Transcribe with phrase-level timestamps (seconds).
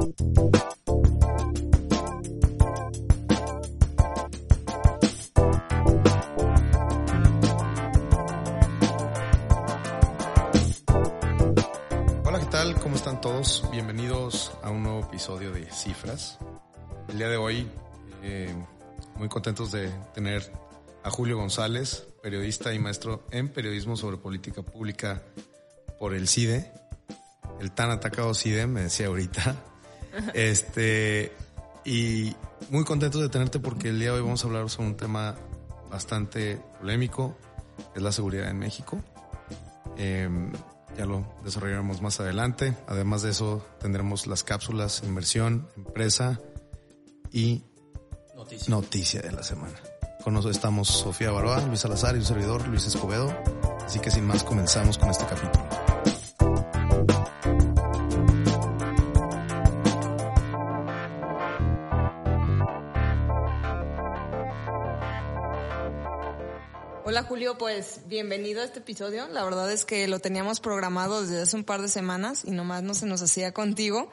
[0.00, 0.08] Hola,
[12.38, 12.80] ¿qué tal?
[12.80, 13.68] ¿Cómo están todos?
[13.70, 16.38] Bienvenidos a un nuevo episodio de Cifras.
[17.10, 17.68] El día de hoy,
[18.22, 18.54] eh,
[19.16, 20.50] muy contentos de tener
[21.02, 25.22] a Julio González, periodista y maestro en periodismo sobre política pública
[25.98, 26.72] por el CIDE,
[27.60, 29.66] el tan atacado CIDE, me decía ahorita.
[30.34, 31.32] Este,
[31.84, 32.34] y
[32.70, 35.36] muy contentos de tenerte porque el día de hoy vamos a hablar sobre un tema
[35.90, 37.36] bastante polémico,
[37.92, 39.02] que es la seguridad en México.
[39.96, 40.52] Em,
[40.96, 42.76] ya lo desarrollaremos más adelante.
[42.86, 46.40] Además de eso, tendremos las cápsulas, inversión, empresa
[47.32, 47.64] y
[48.34, 48.70] Noticia.
[48.70, 49.74] noticia de la semana.
[50.22, 53.34] Con nosotros estamos Sofía Baroa, Luis Salazar y un servidor, Luis Escobedo.
[53.84, 55.79] Así que sin más, comenzamos con este capítulo.
[67.58, 69.26] Pues bienvenido a este episodio.
[69.28, 72.82] La verdad es que lo teníamos programado desde hace un par de semanas y nomás
[72.82, 74.10] no se nos hacía contigo.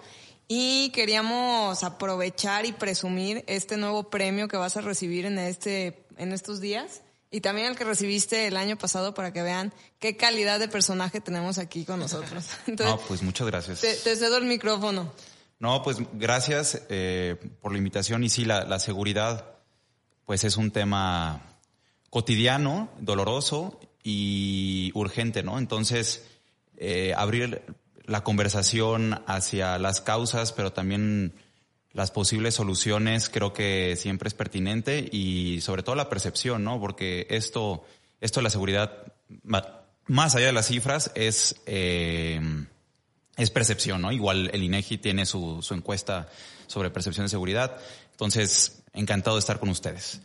[0.47, 6.31] Y queríamos aprovechar y presumir este nuevo premio que vas a recibir en este, en
[6.33, 7.01] estos días.
[7.29, 11.19] Y también el que recibiste el año pasado para que vean qué calidad de personaje
[11.21, 12.45] tenemos aquí con nosotros.
[12.67, 13.81] Entonces, No, pues muchas gracias.
[13.81, 15.11] te, te cedo el micrófono.
[15.59, 19.53] No, pues gracias eh, por la invitación y sí, la, la seguridad
[20.25, 21.46] pues es un tema
[22.17, 25.59] cotidiano, doloroso y urgente, ¿no?
[25.59, 26.25] Entonces,
[26.77, 27.61] eh, abrir
[28.05, 31.35] la conversación hacia las causas, pero también
[31.91, 36.79] las posibles soluciones, creo que siempre es pertinente y sobre todo la percepción, ¿no?
[36.79, 37.85] Porque esto,
[38.19, 39.13] esto de la seguridad,
[40.07, 42.41] más allá de las cifras, es, eh,
[43.35, 44.11] es percepción, ¿no?
[44.11, 46.29] Igual el INEGI tiene su, su encuesta
[46.65, 47.77] sobre percepción de seguridad.
[48.09, 50.19] Entonces, encantado de estar con ustedes.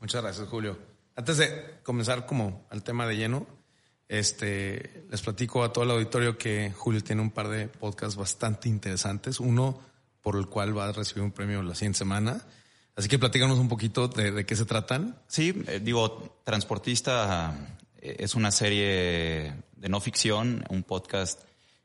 [0.00, 0.87] Muchas gracias, Julio.
[1.18, 3.44] Antes de comenzar como al tema de lleno,
[4.06, 8.68] este, les platico a todo el auditorio que Julio tiene un par de podcasts bastante
[8.68, 9.40] interesantes.
[9.40, 9.80] Uno
[10.22, 12.40] por el cual va a recibir un premio la siguiente semana.
[12.94, 15.20] Así que platícanos un poquito de, qué se tratan.
[15.26, 17.66] Sí, eh, digo, Transportista
[17.96, 21.42] eh, es una serie de no ficción, un podcast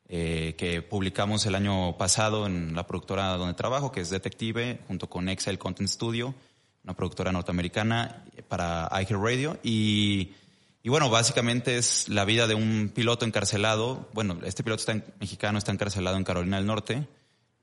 [0.09, 5.09] eh, que publicamos el año pasado en la productora donde trabajo, que es Detective, junto
[5.09, 6.35] con Excel Content Studio,
[6.83, 9.59] una productora norteamericana para iHeartRadio.
[9.63, 10.31] Y,
[10.81, 14.09] y bueno, básicamente es la vida de un piloto encarcelado.
[14.13, 17.07] Bueno, este piloto está mexicano está encarcelado en Carolina del Norte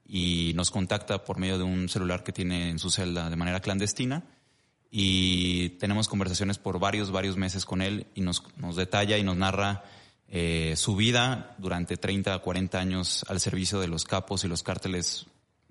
[0.06, 3.60] y nos contacta por medio de un celular que tiene en su celda de manera
[3.60, 4.24] clandestina
[4.90, 9.36] y tenemos conversaciones por varios, varios meses con él y nos, nos detalla y nos
[9.36, 9.84] narra
[10.28, 15.26] eh, su vida durante 30, 40 años al servicio de los capos y los cárteles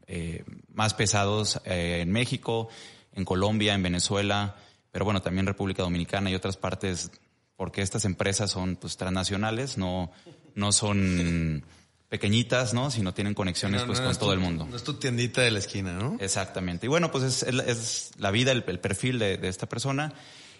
[0.07, 0.43] eh,
[0.73, 2.69] más pesados eh, en México,
[3.19, 4.55] en Colombia, en Venezuela,
[4.91, 7.11] pero bueno, también República Dominicana y otras partes,
[7.55, 10.11] porque estas empresas son pues transnacionales, no,
[10.55, 11.63] no son
[12.09, 12.89] pequeñitas, ¿no?
[12.89, 14.65] Sino tienen conexiones No, pues no, con todo tu- el mundo.
[14.69, 16.17] No es tu tiendita de la esquina, ¿no?
[16.19, 16.87] Exactamente.
[16.87, 20.13] Y bueno, pues es, es- es la vida, el, el perfil de, de esta persona.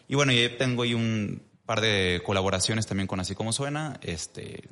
[0.08, 4.68] Y bueno, yo tengo ahí un par de colaboraciones también con Así Como Suena, este,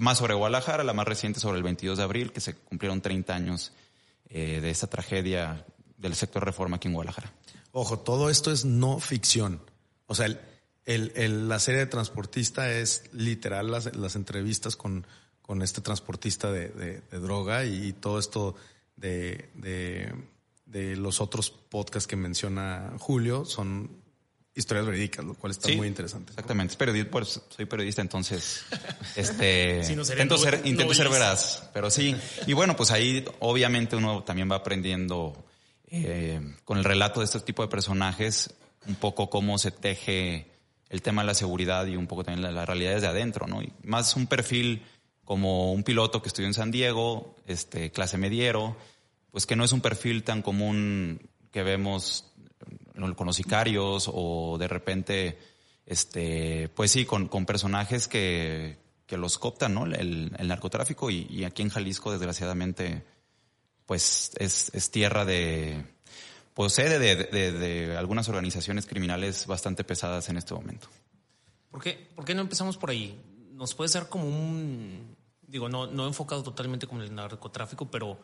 [0.00, 3.34] más sobre Guadalajara, la más reciente sobre el 22 de abril, que se cumplieron 30
[3.34, 3.72] años
[4.28, 5.64] eh, de esta tragedia
[6.00, 7.32] del sector reforma aquí en Guadalajara.
[7.72, 9.60] Ojo, todo esto es no ficción.
[10.06, 10.40] O sea, el,
[10.86, 15.06] el- el- la serie de transportista es literal las, las entrevistas con,
[15.42, 18.56] con este transportista de, de- de droga y, todo esto
[18.96, 20.12] de, de,
[20.66, 23.90] de los otros podcasts que menciona Julio son
[24.54, 26.32] historias verídicas, lo cual está Sí, muy interesante.
[26.32, 26.76] Exactamente.
[27.10, 28.62] Pues, soy periodista, entonces
[29.16, 31.68] este, Sí, no sería intento, ser, intento ser veraz.
[31.72, 32.16] Pero sí.
[32.46, 35.44] Y bueno, pues ahí obviamente uno también va aprendiendo
[35.90, 38.54] eh, con el relato de este tipo de personajes
[38.86, 40.46] un poco cómo se teje
[40.88, 43.62] el tema de la seguridad y un poco también la, la realidad desde adentro, ¿no?
[43.62, 44.82] Y más un perfil
[45.24, 48.76] como un piloto que estudió en San Diego, este, clase mediero,
[49.30, 52.32] pues que no es un perfil tan común que vemos
[53.16, 55.38] con los sicarios o de repente,
[55.86, 58.78] este, pues sí, con, personajes que,
[59.10, 59.86] los cooptan, ¿no?
[59.86, 63.04] El, el narcotráfico y, y aquí en Jalisco, desgraciadamente,
[63.90, 65.84] pues es, tierra de,
[66.54, 70.86] pues sede de, de- algunas organizaciones criminales bastante pesadas en este momento.
[71.72, 73.20] ¿Por qué, por qué no empezamos por ahí?
[73.50, 78.20] ¿Nos puedes dar como un, digo, no, no enfocado totalmente como el narcotráfico, pero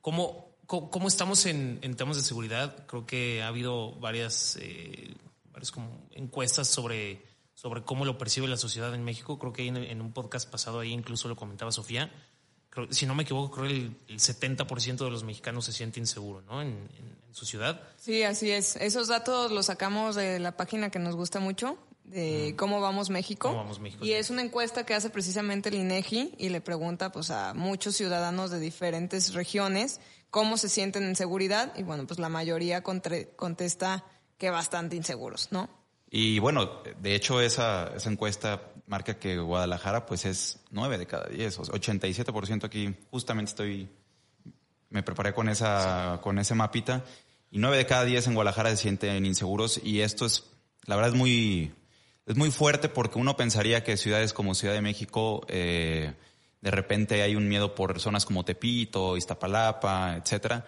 [0.00, 2.84] cómo, cómo, estamos en, temas de seguridad?
[2.88, 5.14] Creo que ha habido varias, eh,
[5.52, 7.22] varias como encuestas sobre,
[7.54, 9.38] sobre cómo lo percibe la sociedad en México.
[9.38, 12.12] Creo que en, en un podcast pasado ahí incluso lo comentaba Sofía.
[12.90, 16.42] Si no me equivoco, creo que el, el 70% de los mexicanos se siente inseguro,
[16.42, 16.62] ¿no?
[16.62, 17.80] En, en, su ciudad.
[17.96, 18.76] Sí, así es.
[18.76, 23.48] Esos datos los sacamos de la página que nos gusta mucho, de cómo vamos México.
[23.48, 24.04] ¿Cómo vamos México?
[24.04, 27.96] Y es una encuesta que hace precisamente el INEGI y le pregunta pues a muchos
[27.96, 30.00] ciudadanos de diferentes regiones
[30.34, 34.04] cómo se sienten en seguridad y bueno, pues la mayoría contesta
[34.36, 35.68] que bastante inseguros, ¿no?
[36.16, 41.26] Y bueno, de hecho esa, esa encuesta marca que Guadalajara pues es 9 de cada
[41.26, 43.88] 10, o sea, 87% aquí, justamente estoy,
[44.90, 47.02] me preparé con, esa, con ese mapita,
[47.50, 49.80] y 9 de cada 10 en Guadalajara se sienten inseguros.
[49.82, 50.44] Y esto es,
[50.84, 51.74] la verdad es muy,
[52.26, 56.14] es muy fuerte porque uno pensaría que ciudades como Ciudad de México, eh,
[56.60, 60.64] de repente hay un miedo por zonas como Tepito, Iztapalapa, etcétera.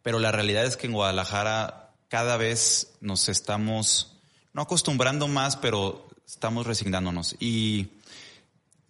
[0.00, 4.15] Pero la realidad es que en Guadalajara cada vez nos estamos,
[4.56, 7.36] no acostumbrando más, pero estamos resignándonos.
[7.38, 7.90] Y,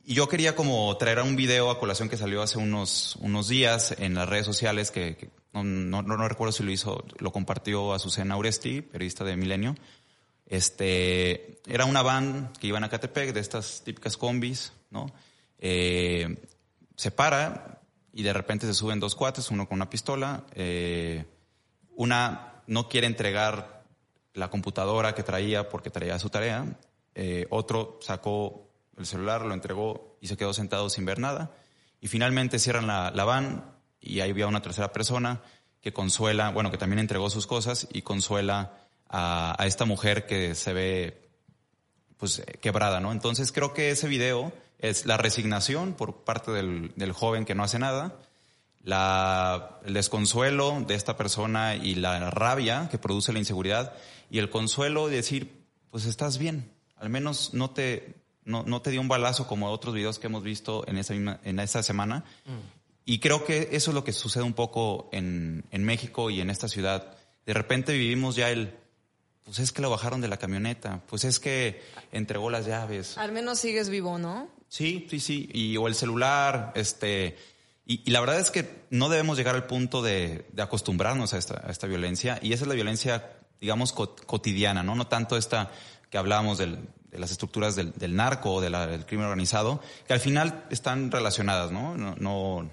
[0.09, 4.15] yo quería como traer un video a colación que salió hace unos, unos días en
[4.15, 9.25] las redes sociales, que, no, no, recuerdo si lo hizo, lo compartió Azucena Uresti, periodista
[9.25, 9.75] de Milenio,
[10.47, 15.07] este, era una van que iba a Catepec, de estas típicas combis, ¿no?
[15.59, 16.41] Eh,
[16.95, 17.81] se para
[18.13, 21.25] y de repente se suben dos cuates, uno con una pistola, eh,
[21.97, 23.76] una no quiere entregar
[24.37, 26.79] la computadora que traía porque traía su tarea,
[27.15, 31.51] eh, otro sacó el celular, lo entregó y se quedó sentado sin ver nada,
[32.01, 35.43] y finalmente cierran la, la van y ahí había una tercera persona
[35.81, 38.73] que consuela, bueno, que también entregó sus cosas y consuela
[39.09, 41.31] a, esta mujer que se ve
[42.17, 43.13] pues quebrada, ¿no?
[43.13, 47.79] Entonces creo que ese video es la resignación por parte del, joven que no hace
[47.79, 48.17] nada,
[48.87, 53.93] la, el desconsuelo de esta persona y la rabia que produce la inseguridad
[54.31, 58.93] y el consuelo de decir, pues estás bien, al menos no te, no, no te
[58.93, 62.25] dio un balazo como otros videos que hemos visto en esa, en esa semana.
[62.45, 62.77] Mm.
[63.05, 66.49] Y creo que eso es lo que sucede un poco en, en México y en
[66.49, 67.17] esta ciudad.
[67.45, 68.73] De repente vivimos ya el,
[69.45, 73.19] pues es que lo bajaron de la camioneta, pues es que entregó las llaves.
[73.19, 74.49] Al menos sigues vivo, ¿no?
[74.69, 75.51] Sí, sí, sí.
[75.53, 77.37] Y, o el celular, este.
[77.87, 82.39] Y, la verdad es que no debemos llegar al punto de, acostumbrarnos a esta, violencia.
[82.43, 83.31] Y esa es la violencia,
[83.61, 84.97] digamos, cotidiana, ¿no?
[84.97, 85.71] No tanto esta
[86.11, 86.79] que hablábamos de
[87.13, 91.97] las estructuras del, narco o del crimen organizado, que al final están relacionadas, ¿no?
[91.97, 92.69] No,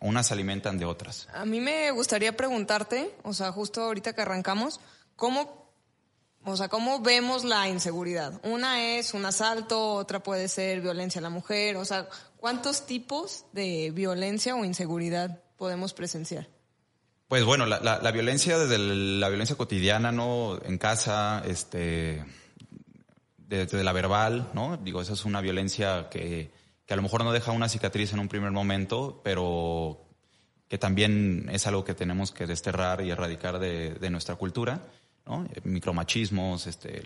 [0.00, 1.28] unas se alimentan de otras.
[1.32, 4.80] A mí me gustaría preguntarte, o sea, justo ahorita que arrancamos,
[5.16, 5.62] ¿cómo
[6.44, 8.40] o sea, ¿cómo vemos la inseguridad?
[8.42, 11.76] Una es un asalto, otra puede ser violencia a la mujer.
[11.76, 12.08] O sea,
[12.42, 16.48] ¿cuántos tipos de violencia o inseguridad podemos presenciar?
[17.28, 20.60] Pues bueno, la, violencia desde la violencia cotidiana, ¿no?
[20.64, 22.24] En casa, este,
[23.38, 24.76] desde la verbal, ¿no?
[24.76, 26.50] Digo, esa es una violencia que,
[26.84, 30.04] que a lo mejor no deja una cicatriz en un primer momento, pero
[30.68, 34.80] que también es algo que tenemos que desterrar y erradicar de, nuestra cultura.
[35.26, 35.46] ¿no?
[35.62, 37.04] micromachismos, este,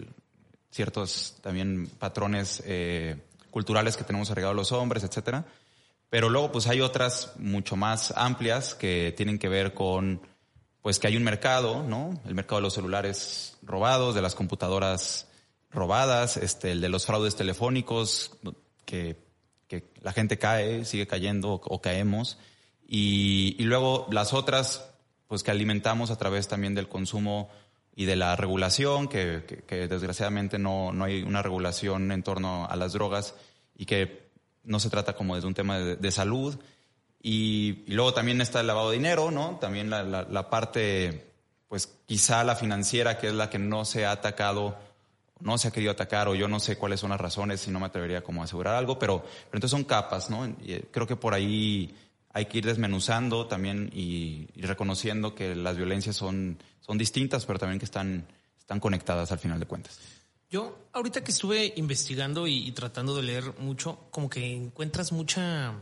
[0.70, 3.16] ciertos también patrones eh,
[3.56, 5.46] culturales que tenemos arreglados los hombres, etcétera.
[6.10, 10.20] Pero luego pues hay otras mucho más amplias que tienen que ver con
[10.82, 12.20] pues que hay un mercado, ¿no?
[12.26, 15.28] El mercado de los celulares robados, de las computadoras
[15.70, 18.32] robadas, este, el de los fraudes telefónicos,
[18.84, 19.16] que,
[19.68, 22.36] que la gente cae, sigue cayendo o, caemos.
[22.86, 24.90] Y, y, luego las otras,
[25.28, 27.48] pues que alimentamos a través también del consumo
[27.94, 32.76] y de la regulación, que, que, desgraciadamente no, no, hay una regulación en torno a
[32.76, 33.34] las drogas
[33.76, 34.30] y que
[34.64, 36.58] no se trata como de un tema de, salud.
[37.22, 39.58] Y, y, luego también está el lavado de dinero, ¿no?
[39.60, 41.32] También la, la, la, parte,
[41.68, 44.76] pues quizá la financiera, que es la que no se ha atacado,
[45.40, 47.80] no se ha querido atacar, o yo no sé cuáles son las razones y no
[47.80, 50.46] me atrevería como a asegurar algo, pero, pero entonces son capas, ¿no?
[50.46, 51.94] Y eh, creo que por ahí
[52.36, 57.78] hay que ir desmenuzando también y, reconociendo que las violencias son, son distintas, pero también
[57.78, 58.26] que están,
[58.58, 59.98] están conectadas al final de cuentas.
[60.48, 65.74] Yo, ahorita que estuve investigando y, tratando de leer mucho, como que encuentras mucha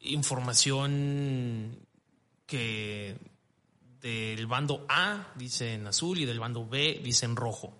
[0.00, 1.76] información
[2.46, 3.16] que
[4.00, 7.76] del bando A dice en azul y del bando B dice en rojo.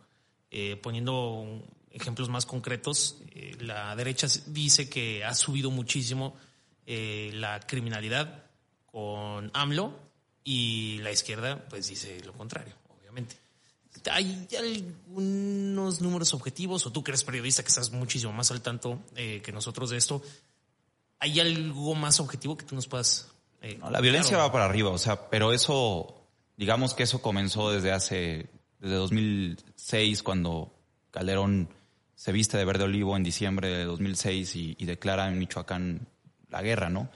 [0.50, 6.36] Eh, poniendo ejemplos más concretos, eh, la derecha dice que ha subido muchísimo
[6.86, 8.44] eh, la criminalidad
[8.86, 9.98] con AMLO
[10.44, 13.47] y la izquierda pues dice lo contrario, obviamente.
[14.10, 19.00] ¿Hay algunos números objetivos o tú que eres periodista que estás muchísimo más al tanto
[19.16, 20.22] eh, que nosotros de esto?
[21.20, 23.28] ¿Hay algo más objetivo que tú nos puedas...
[23.60, 26.22] Eh, la violencia va para arriba, o sea, pero eso,
[26.56, 30.72] digamos que eso comenzó desde hace, desde 2006 cuando
[31.10, 31.68] Calderón
[32.14, 36.06] se viste de verde olivo en diciembre de 2006 y, y declara en Michoacán
[36.50, 37.10] la guerra, ¿no?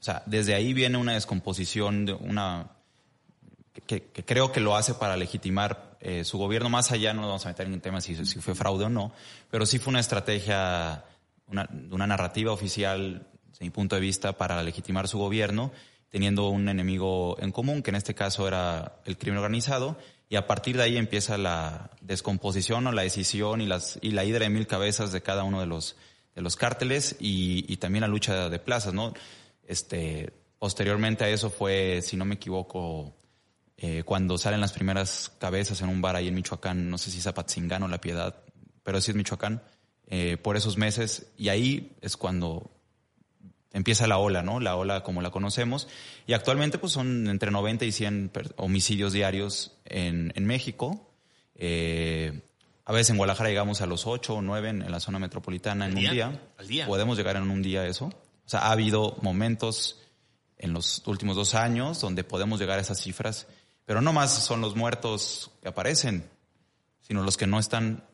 [0.00, 2.77] O sea, desde ahí viene una descomposición, de una
[3.86, 6.68] que, creo que lo hace para legitimar eh, su gobierno.
[6.68, 8.88] Más allá, no nos vamos a meter en el tema si, si fue fraude o
[8.88, 9.12] no,
[9.50, 11.04] pero sí fue una estrategia,
[11.46, 15.72] una, una narrativa oficial, desde mi punto de vista, para legitimar su gobierno,
[16.08, 19.98] teniendo un enemigo en común, que en este caso era el crimen organizado,
[20.30, 24.24] y a partir de ahí empieza la descomposición o la decisión y, las, y la
[24.24, 25.96] hidra de mil cabezas de cada uno de los,
[26.34, 29.14] de los cárteles y, y también la lucha de plazas, ¿no?
[29.66, 33.14] Este, posteriormente a eso fue, si no me equivoco,
[33.80, 37.20] eh, cuando salen las primeras cabezas en un bar ahí en Michoacán, no sé si
[37.20, 38.42] Zapatzingán o La Piedad,
[38.82, 39.62] pero sí es Michoacán,
[40.08, 42.72] eh, por esos meses, y ahí es cuando
[43.72, 44.58] empieza la ola, ¿no?
[44.58, 45.86] La ola como la conocemos.
[46.26, 51.12] Y actualmente pues son entre 90 y 100 homicidios diarios en, en México.
[51.54, 52.40] Eh,
[52.84, 55.96] a veces en Guadalajara llegamos a los 8 o 9 en, la zona metropolitana en
[55.96, 56.42] un día.
[56.56, 56.86] ¿Al día?
[56.86, 58.06] Podemos llegar en un día a eso.
[58.06, 60.00] O sea, ha habido momentos
[60.56, 63.46] en los últimos dos años donde podemos llegar a esas cifras
[63.88, 66.28] pero no más son los muertos que aparecen,
[67.00, 68.04] sino los que no están,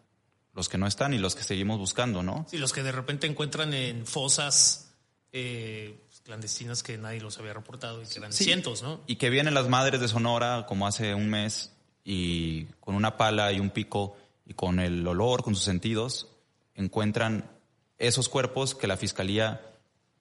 [0.52, 2.46] los que no están y los que seguimos buscando, ¿no?
[2.48, 4.92] Sí, los que de repente encuentran en fosas
[5.32, 9.00] eh, clandestinas que nadie los había reportado y que eran cientos, ¿no?
[9.08, 11.72] Y que vienen las madres de Sonora, como hace un mes,
[12.04, 14.16] y con una pala y un pico
[14.46, 16.28] y con el olor, con sus sentidos,
[16.76, 17.50] encuentran
[17.98, 19.60] esos cuerpos que la fiscalía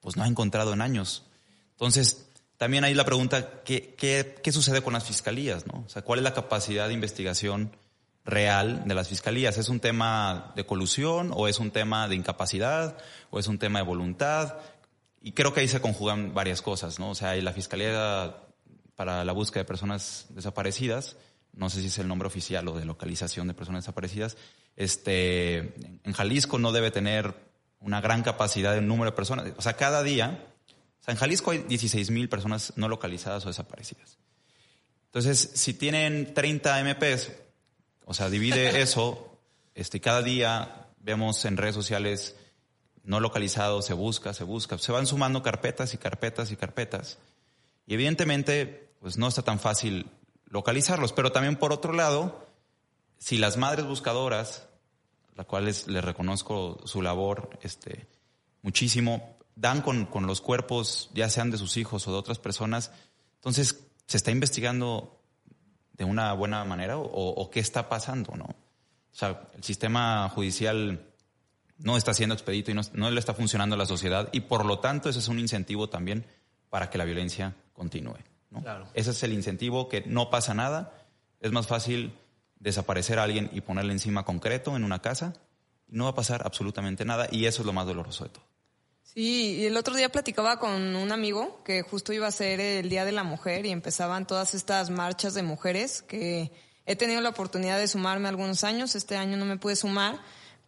[0.00, 1.22] pues no ha encontrado en años.
[1.70, 2.23] Entonces,
[2.56, 5.66] también hay la pregunta, ¿qué, ¿qué, qué, sucede con las fiscalías?
[5.66, 5.84] ¿no?
[5.86, 7.76] O sea, ¿cuál es la capacidad de investigación
[8.24, 9.58] real de las fiscalías?
[9.58, 12.96] ¿Es un tema de colusión o es un tema de incapacidad
[13.30, 14.54] o es un tema de voluntad?
[15.20, 17.10] Y creo que ahí se conjugan varias cosas, ¿no?
[17.10, 18.36] O sea, hay la Fiscalía
[18.94, 21.16] para la búsqueda de personas desaparecidas,
[21.52, 24.36] no sé si es el nombre oficial o de localización de personas desaparecidas,
[24.76, 27.34] este, en Jalisco no debe tener
[27.80, 29.52] una gran capacidad de número de personas.
[29.56, 30.53] O sea, cada día
[31.06, 34.18] en Jalisco hay 16 mil personas no localizadas o desaparecidas.
[35.06, 37.32] Entonces, si tienen 30 MPs,
[38.04, 39.38] o sea, divide eso,
[39.74, 42.36] este, cada día vemos en redes sociales
[43.04, 47.18] no localizados, se busca, se busca, se van sumando carpetas y carpetas y carpetas.
[47.86, 50.10] Y evidentemente, pues no está tan fácil
[50.46, 51.12] localizarlos.
[51.12, 52.48] Pero también por otro lado,
[53.18, 54.66] si las madres buscadoras,
[55.36, 58.06] las cuales les reconozco su labor este,
[58.62, 62.90] muchísimo, dan con, con, los cuerpos, ya sean de sus hijos o de otras personas.
[63.36, 65.20] Entonces, ¿se está investigando
[65.92, 68.34] de una buena manera o, o, qué está pasando?
[68.36, 68.44] ¿no?
[68.44, 68.56] O
[69.16, 71.06] sea, el sistema judicial
[71.78, 74.64] no está siendo expedito y no, no, le está funcionando a la sociedad y por
[74.64, 76.24] lo tanto ese es un incentivo también
[76.70, 78.18] para que la violencia continúe.
[78.50, 78.62] ¿no?
[78.62, 78.88] Claro.
[78.94, 80.92] Ese es el incentivo que no pasa nada.
[81.40, 82.16] Es más fácil
[82.58, 85.34] desaparecer a alguien y ponerle encima concreto en una casa
[85.88, 88.44] no va a pasar absolutamente nada y eso es lo más doloroso de todo.
[89.14, 92.88] Sí, y el otro día platicaba con un amigo que justo iba a ser el
[92.88, 96.50] Día de la Mujer y empezaban todas estas marchas de mujeres que
[96.84, 100.20] he tenido la oportunidad de sumarme algunos años, este año no me pude sumar,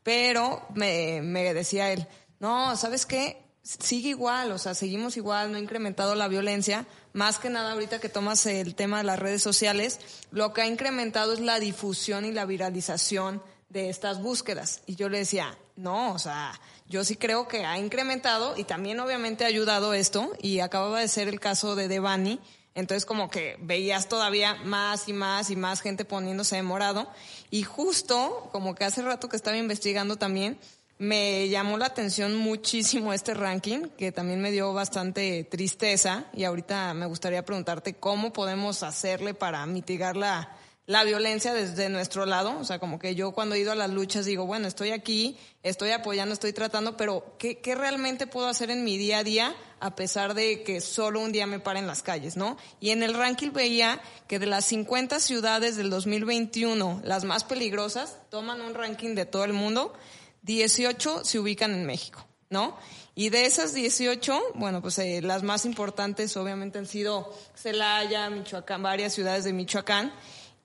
[0.04, 2.06] pero me, me decía él,
[2.38, 3.42] no, ¿sabes qué?
[3.62, 7.98] Sigue igual, o sea, seguimos igual, no ha incrementado la violencia, más que nada ahorita
[7.98, 9.98] que tomas el tema de las redes sociales,
[10.30, 14.82] lo que ha incrementado es la difusión y la viralización de estas búsquedas.
[14.86, 16.52] Y yo le decía, no, o sea,
[16.88, 21.08] yo sí creo que ha incrementado y también obviamente ha ayudado esto y acababa de
[21.08, 22.40] ser el caso de Devani.
[22.74, 27.10] Entonces como que veías todavía más y más y más gente poniéndose de morado.
[27.50, 30.58] Y justo, como que hace rato que estaba investigando también,
[30.98, 36.26] me llamó la atención muchísimo este ranking, que también me dio bastante tristeza.
[36.34, 42.26] Y ahorita me gustaría preguntarte cómo podemos hacerle para mitigar la, la violencia desde nuestro
[42.26, 42.56] lado.
[42.58, 45.36] O sea, como que yo cuando he ido a las luchas digo, bueno, estoy aquí,
[45.62, 49.94] estoy apoyando, estoy tratando, pero ¿qué, realmente puedo hacer en mi día a día a
[49.94, 52.56] pesar de que solo un día me paren las calles, ¿no?
[52.80, 58.16] Y en el ranking veía que de las 50 ciudades del 2021, las más peligrosas,
[58.30, 59.92] toman un ranking de todo el mundo,
[60.42, 62.78] 18 se ubican en México, ¿no?
[63.14, 68.82] Y de esas 18, bueno, pues eh, las más importantes obviamente han sido Celaya, Michoacán,
[68.82, 70.12] varias ciudades de Michoacán.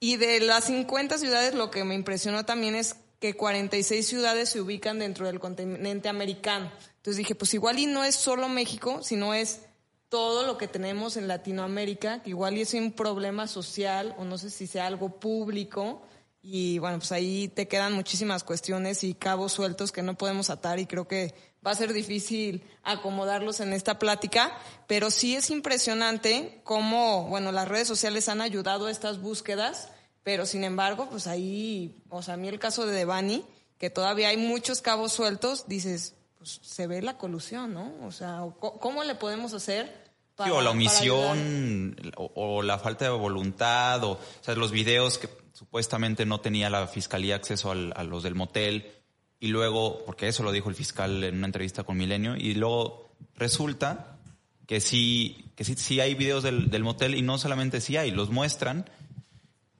[0.04, 4.60] Y de las 50 ciudades, lo que me impresionó también es que 46 ciudades se
[4.60, 6.72] ubican dentro del continente americano.
[6.96, 9.60] Entonces dije, pues igual y no es solo México, sino es
[10.08, 14.38] todo lo que tenemos en Latinoamérica, que igual y es un problema social o no
[14.38, 16.02] sé si sea algo público.
[16.42, 20.80] Y bueno, pues ahí te quedan muchísimas cuestiones y cabos sueltos que no podemos atar
[20.80, 21.32] y creo que
[21.64, 24.52] va a ser difícil acomodarlos en esta plática,
[24.88, 29.91] pero sí es impresionante cómo, bueno, las redes sociales han ayudado a estas búsquedas,
[30.22, 33.44] pero sin embargo, pues ahí, o sea, a mí el caso de Devani,
[33.78, 37.92] que todavía hay muchos cabos sueltos, dices, pues se ve la colusión, ¿no?
[38.04, 40.02] O sea, ¿cómo le podemos hacer
[40.38, 46.26] o la omisión o, la falta de voluntad, o, o, sea, los videos que supuestamente
[46.26, 48.90] no tenía la fiscalía acceso a los del motel,
[49.38, 53.10] y luego, porque eso lo dijo el fiscal en una entrevista con Milenio, y luego
[53.34, 54.18] resulta
[54.66, 58.10] que sí, que sí, sí hay videos del, del motel, y no solamente sí hay,
[58.10, 58.88] los muestran,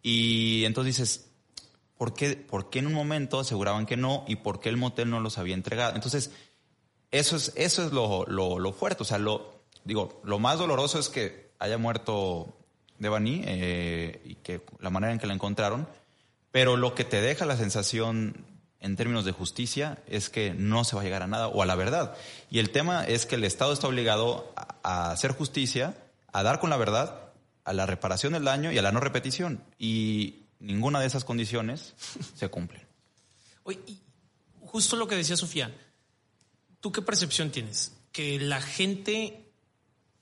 [0.02, 1.30] y entonces dices,
[1.96, 5.10] ¿por qué, ¿por qué en un momento aseguraban que no y por qué el motel
[5.10, 5.94] no los había entregado?
[5.94, 6.32] Entonces,
[7.10, 10.98] eso es, eso es lo, lo, lo fuerte, o sea, lo, digo, lo más doloroso
[10.98, 12.56] es que haya muerto
[12.98, 15.86] Devani eh, y que la manera en que la encontraron,
[16.50, 18.46] pero lo que te deja la sensación
[18.80, 21.66] en términos de justicia es que no se va a llegar a nada o a
[21.66, 22.14] la verdad.
[22.50, 25.94] Y el tema es que el Estado está obligado a, hacer justicia,
[26.32, 27.21] a dar con la verdad,
[27.64, 29.62] a la reparación del daño y a la no repetición.
[29.78, 31.94] Y ninguna de esas condiciones
[32.34, 32.82] se cumplen.
[33.64, 33.78] Oye,
[34.60, 35.74] justo lo que decía Sofía,
[36.80, 37.92] ¿tú qué percepción tienes?
[38.12, 39.52] Que la gente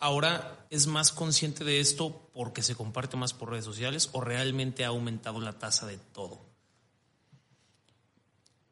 [0.00, 4.85] ahora es más consciente de esto porque se comparte más por redes sociales o realmente
[4.85, 6.40] ha aumentado la tasa de todo?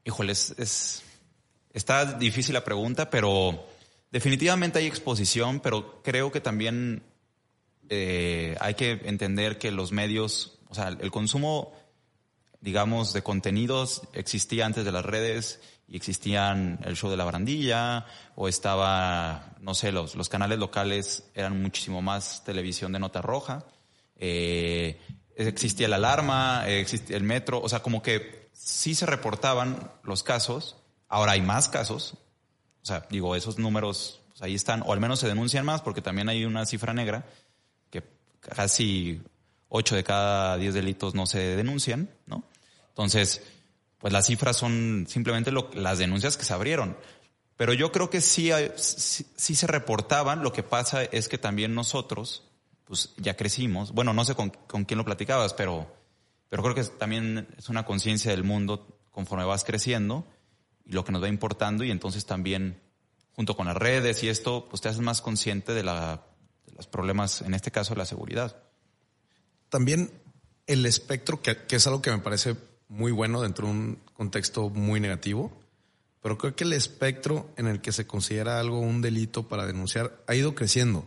[0.05, 1.03] Híjole, es,
[1.73, 3.67] está difícil la pregunta, pero
[4.11, 7.03] definitivamente hay exposición, pero creo que también
[7.89, 11.73] eh, hay que entender que los medios, o sea, el consumo,
[12.61, 18.07] digamos, de contenidos existía antes de las redes y existían el show de la barandilla
[18.35, 23.65] o estaba, no sé, los, los canales locales eran muchísimo más televisión de nota roja.
[24.17, 25.01] Eh,
[25.37, 30.77] existía la alarma, existía el metro, o sea, como que sí se reportaban los casos,
[31.09, 32.15] ahora hay más casos,
[32.83, 36.03] o sea, digo, esos números pues, ahí están, o al menos se denuncian más porque
[36.03, 37.25] también hay una cifra negra
[38.55, 39.21] casi
[39.69, 42.45] 8 de cada 10 delitos no se denuncian, ¿no?
[42.91, 43.43] Entonces,
[43.99, 46.97] pues las cifras son simplemente las denuncias que se abrieron.
[47.57, 52.45] Pero yo creo que sí, sí, se reportaban, lo que pasa es que también nosotros,
[52.85, 54.51] pues ya crecimos, bueno, no sé con,
[54.85, 55.93] quién lo platicabas, pero,
[56.49, 60.25] pero creo que también es una conciencia del mundo conforme vas creciendo
[60.87, 62.81] y lo que nos va importando y entonces también
[63.35, 66.23] junto con las redes y esto, pues te haces más consciente de, la,
[66.69, 68.57] de los problemas, en este caso, de la seguridad.
[69.69, 70.11] También
[70.67, 72.57] el espectro, que, que es algo que me parece
[72.89, 75.53] muy bueno dentro de un contexto muy negativo,
[76.21, 80.23] pero creo que el espectro en el que se considera algo un delito para denunciar
[80.27, 81.05] ha ido creciendo.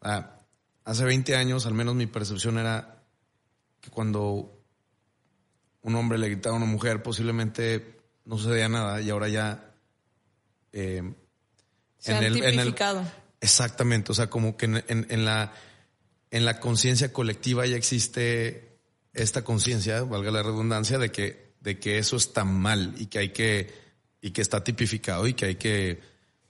[0.00, 0.40] Ah,
[0.84, 3.02] hace 20 años, al menos mi percepción era
[3.80, 4.58] que cuando
[5.82, 9.64] un hombre le gritaba a una mujer, posiblemente no sucedía nada y ahora ya...
[10.72, 11.14] Eh,
[11.98, 12.74] se en, el,
[13.40, 15.52] exactamente, o sea, como que en, la,
[16.30, 18.78] en la conciencia colectiva ya existe
[19.12, 23.28] esta conciencia, valga la redundancia, de que, de que eso está mal y que hay
[23.30, 23.72] que,
[24.20, 26.00] y que está tipificado y que hay que,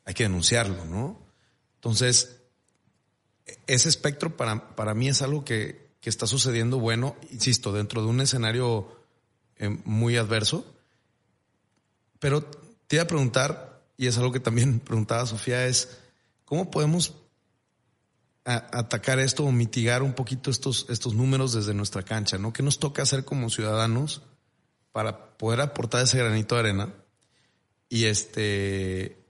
[0.05, 1.21] hay que denunciarlo, ¿no?
[1.77, 2.37] Entonces,
[3.67, 8.09] ese espectro para, para mí es algo que, que está sucediendo, bueno, insisto, dentro de
[8.09, 8.89] un escenario
[9.57, 10.65] eh, muy adverso.
[12.19, 12.45] Pero
[12.87, 15.99] te iba a preguntar, y es algo que también preguntaba Sofía, es
[16.49, 17.15] cómo podemos
[18.45, 22.55] atacar esto o mitigar un poquito estos, estos números desde nuestra cancha, ¿no?
[22.55, 24.23] ¿Qué nos toca hacer como ciudadanos
[24.91, 26.95] para poder aportar ese granito de arena
[27.91, 29.23] y este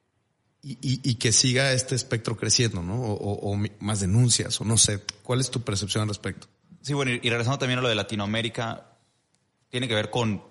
[0.62, 3.00] y, que siga este espectro creciendo, ¿no?
[3.00, 5.02] O, más denuncias, o no sé.
[5.24, 6.46] ¿Cuál es tu percepción al respecto?
[6.82, 8.98] Sí, bueno, y regresando también a lo de Latinoamérica,
[9.68, 10.44] tiene que ver con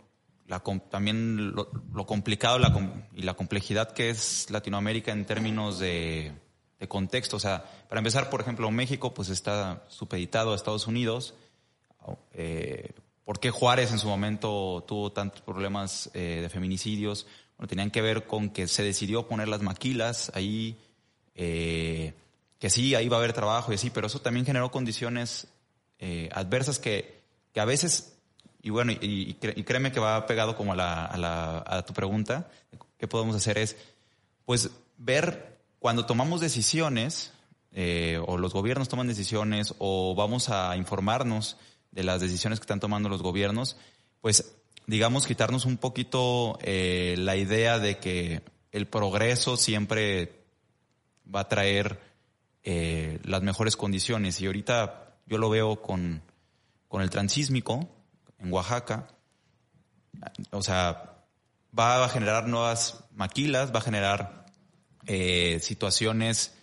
[0.48, 2.60] la, también lo, lo complicado
[3.14, 6.34] y la complejidad que es Latinoamérica en términos de
[6.80, 7.38] de contexto.
[7.38, 11.34] O sea, para empezar, por ejemplo, México pues está supeditado a Estados Unidos.
[12.34, 12.92] Eh,
[13.28, 17.28] ¿Por qué Juárez en su momento tuvo tantos problemas eh, de feminicidios?
[17.58, 20.78] Bueno, tenían que ver con que se decidió poner las maquilas ahí,
[21.36, 22.14] eh,
[22.60, 25.48] que sí, ahí va a haber trabajo y así, pero eso también generó condiciones
[26.00, 27.20] eh, adversas que,
[27.52, 28.14] que a veces,
[28.62, 32.50] y bueno, y, créeme que va pegado como a, la, a, tu pregunta,
[32.98, 33.58] ¿qué podemos hacer?
[33.58, 33.76] Es,
[34.46, 37.34] pues, ver cuando tomamos decisiones,
[37.72, 41.58] eh, o los gobiernos toman decisiones, o vamos a informarnos
[41.92, 43.78] de las decisiones que están tomando los gobiernos,
[44.22, 44.56] pues
[44.88, 50.46] digamos quitarnos un poquito eh, la idea de que el progreso siempre
[51.34, 52.00] va a traer
[52.64, 54.42] eh, las mejores condiciones.
[54.42, 56.22] Y ahorita yo lo veo con,
[56.88, 57.88] con el transísmico
[58.40, 59.08] en Oaxaca.
[60.52, 61.24] O sea,
[61.78, 64.47] va a generar nuevas maquilas, va a generar
[65.08, 66.54] eh, situaciones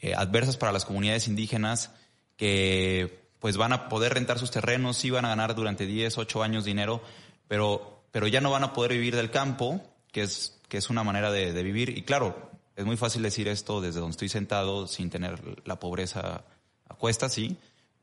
[0.00, 1.90] eh, adversas para las comunidades indígenas
[2.36, 6.42] que pues van a poder rentar sus terrenos, sí van a ganar durante 10, 8
[6.42, 7.02] años dinero,
[7.48, 9.80] pero, pero ya no van a poder vivir del campo,
[10.12, 11.90] que es, que es una manera de, vivir.
[11.90, 16.44] Y claro, Es muy fácil decir esto desde donde estoy sentado sin tener la pobreza
[16.88, 17.56] a cuesta, sí,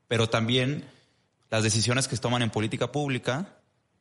[0.09, 0.85] pero también
[1.49, 3.55] las decisiones que se toman en política pública,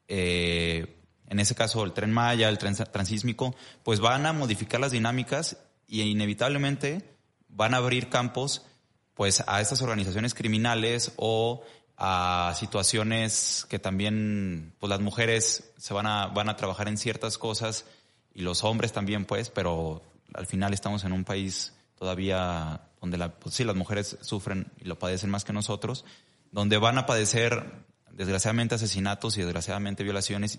[0.09, 0.97] eh,
[1.29, 3.55] en ese caso el tren Maya, el tren transísmico,
[3.85, 7.17] pues van a modificar las dinámicas y inevitablemente
[7.49, 8.67] van a abrir campos
[9.15, 11.63] pues a estas organizaciones criminales o
[11.97, 17.39] a situaciones que también pues las mujeres se van a van a trabajar en ciertas
[17.39, 17.87] cosas
[18.35, 20.03] y los hombres también pues pero
[20.35, 24.85] al final estamos en un país todavía donde la, pues, sí las mujeres sufren y
[24.87, 26.05] lo padecen más que nosotros
[26.51, 30.59] donde van a padecer desgraciadamente asesinatos y desgraciadamente violaciones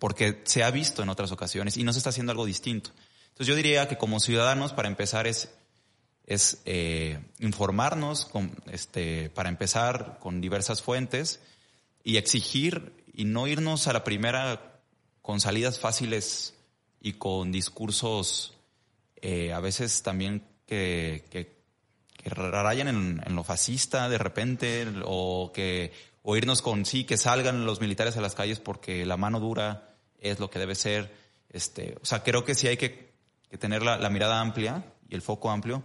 [0.00, 2.90] porque se ha visto en otras ocasiones y no se está haciendo algo distinto
[3.32, 5.50] entonces yo diría que como ciudadanos para empezar es
[6.26, 11.40] es eh, informarnos con, este, para empezar con diversas fuentes
[12.04, 14.80] y exigir y no irnos a la primera
[15.20, 16.54] con salidas fáciles
[17.00, 18.54] y con discursos
[19.20, 21.60] eh, a veces también que, que,
[22.24, 25.92] rayan en, lo fascista de repente o que
[26.22, 29.96] o irnos con sí que salgan los militares a las calles porque la mano dura
[30.20, 31.12] es lo que debe ser
[31.50, 33.11] este o sea creo que sí hay que,
[33.58, 35.82] tener la mirada amplia y el foco amplio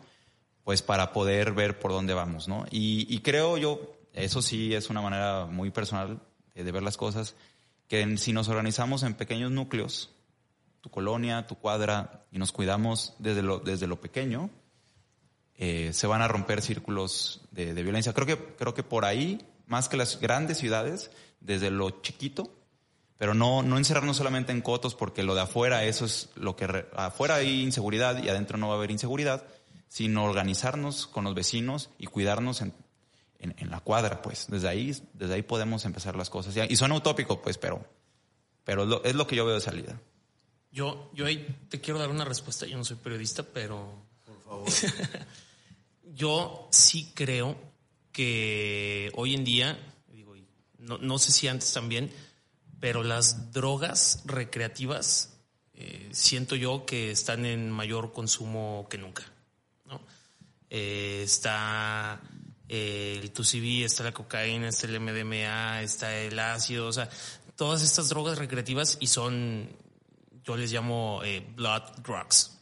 [0.67, 2.65] pues para poder ver por dónde vamos, ¿no?
[2.69, 6.19] Y, creo yo, eso sí es una manera muy personal
[6.53, 7.35] de, ver las cosas,
[7.87, 10.09] que si nos organizamos en pequeños núcleos,
[10.81, 14.49] tu colonia, tu cuadra, y nos cuidamos desde lo, desde lo pequeño,
[15.55, 18.11] eh, se van a romper círculos de, violencia.
[18.11, 22.51] Creo que, creo que por ahí, más que las grandes ciudades, desde lo chiquito,
[23.17, 26.85] pero no, no encerrarnos solamente en cotos, porque lo de afuera, eso es lo que,
[26.95, 29.45] afuera hay inseguridad y adentro no va a haber inseguridad,
[29.87, 32.73] sino organizarnos con los vecinos y cuidarnos en,
[33.39, 34.47] en, la cuadra, pues.
[34.49, 36.55] Desde ahí, desde ahí podemos empezar las cosas.
[36.69, 37.85] Y suena utópico, pues, pero,
[38.63, 39.99] pero es lo que yo veo de salida.
[40.71, 42.65] Yo, yo ahí te quiero dar una respuesta.
[42.65, 44.05] Yo no soy periodista, pero.
[44.25, 44.67] Por favor.
[46.15, 47.57] yo sí creo
[48.11, 49.79] que hoy en día,
[50.11, 50.35] digo,
[50.79, 52.11] no, no sé si antes también,
[52.79, 55.37] pero las drogas recreativas
[55.73, 59.23] eh, siento yo que están en mayor consumo que nunca.
[60.69, 62.19] Eh, está
[62.67, 67.09] eh, el TUCB, está la cocaína, está el MDMA, está el ácido, o sea,
[67.55, 69.69] todas estas drogas recreativas y son,
[70.43, 71.21] yo les llamo
[71.55, 72.59] blood drugs,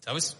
[0.00, 0.36] ¿sabes?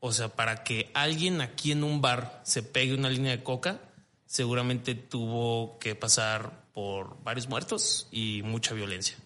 [0.00, 3.80] O sea, para que alguien aquí en un bar se pegue una línea de coca,
[4.24, 9.16] seguramente tuvo que pasar por varios muertos y mucha violencia.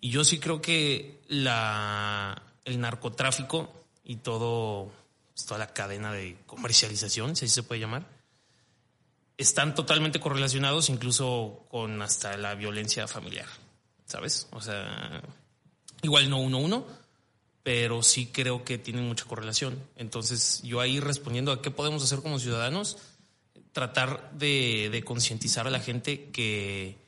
[0.00, 4.90] Y yo sí creo que la, el narcotráfico y todo
[5.32, 8.04] pues, toda la cadena de comercialización, si así se puede llamar,
[9.38, 13.46] están totalmente correlacionados incluso con hasta la violencia familiar,
[14.04, 14.48] ¿sabes?
[14.50, 15.22] O sea,
[16.02, 16.84] igual no uno uno,
[17.62, 19.80] pero sí creo que tienen mucha correlación.
[19.94, 22.98] Entonces, yo ahí respondiendo a qué podemos hacer como ciudadanos,
[23.72, 26.98] tratar de, concientizar a la gente que,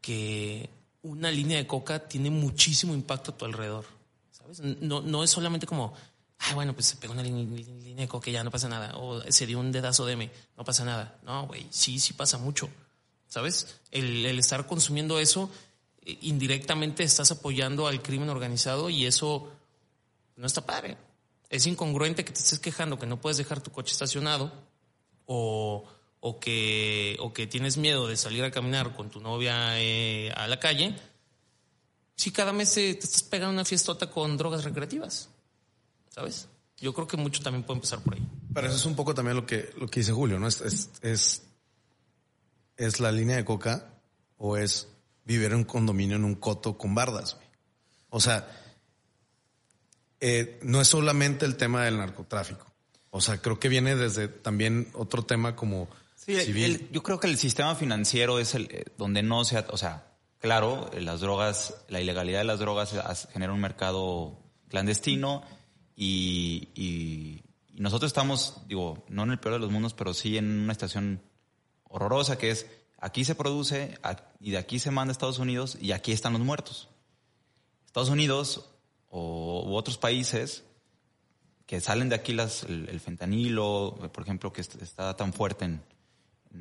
[0.00, 0.68] que
[1.02, 3.86] una línea de coca tiene muchísimo impacto a tu alrededor,
[4.30, 4.60] ¿sabes?
[4.60, 5.94] No, no es solamente como,
[6.38, 8.96] ah, bueno, pues se pegó una línea de coque, ya no pasa nada.
[8.96, 11.18] O se dio un dedazo de M, no pasa nada.
[11.24, 12.68] No, güey, sí, sí pasa mucho.
[13.28, 13.80] ¿Sabes?
[13.90, 15.48] El, estar consumiendo eso,
[16.04, 19.50] eh, indirectamente estás apoyando al crimen organizado y eso
[20.36, 20.98] no está padre.
[21.48, 24.52] Es incongruente que te estés quejando que no puedes dejar tu coche estacionado
[25.34, 25.84] o,
[26.20, 30.46] o, que, o que tienes miedo de salir a caminar con tu novia eh, a
[30.46, 30.94] la calle
[32.16, 35.30] si cada mes te, te estás pegando una fiestota con drogas recreativas.
[36.14, 36.48] ¿sabes?
[36.78, 38.26] Yo creo que mucho también puede empezar por ahí.
[38.52, 40.46] Pero eso es un poco también lo que, lo que dice Julio, ¿no?
[40.46, 40.60] Es,
[41.02, 41.42] es,
[42.76, 43.94] es, la línea de coca
[44.36, 44.88] o es
[45.24, 47.38] vivir en un condominio en un coto con bardas.
[48.10, 48.48] O sea,
[50.20, 52.71] eh, no es solamente el tema del narcotráfico.
[53.14, 56.88] O sea, creo que viene desde también otro tema como civil.
[56.90, 60.06] yo creo que el sistema financiero es el eh, donde no se, o sea,
[60.38, 65.42] claro, las drogas, la ilegalidad de las drogas genera un mercado clandestino
[65.94, 67.42] y,
[67.74, 71.20] nosotros estamos, digo, no en el peor de los mundos, pero sí en una estación
[71.84, 72.66] horrorosa que es,
[72.98, 73.98] aquí se produce
[74.40, 76.88] y de aquí se manda a Estados Unidos y aquí están los muertos.
[77.86, 78.70] Estados Unidos
[79.08, 80.64] o, u otros países
[81.66, 85.82] que salen de aquí las, el, fentanilo, por ejemplo, que está tan fuerte en,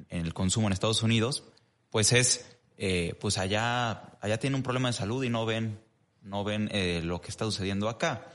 [0.09, 1.43] el consumo en Estados Unidos,
[1.89, 2.45] pues es,
[2.77, 5.79] eh, pues allá, allá tienen un problema de salud y no ven,
[6.21, 8.25] no ven eh, lo que está sucediendo acá.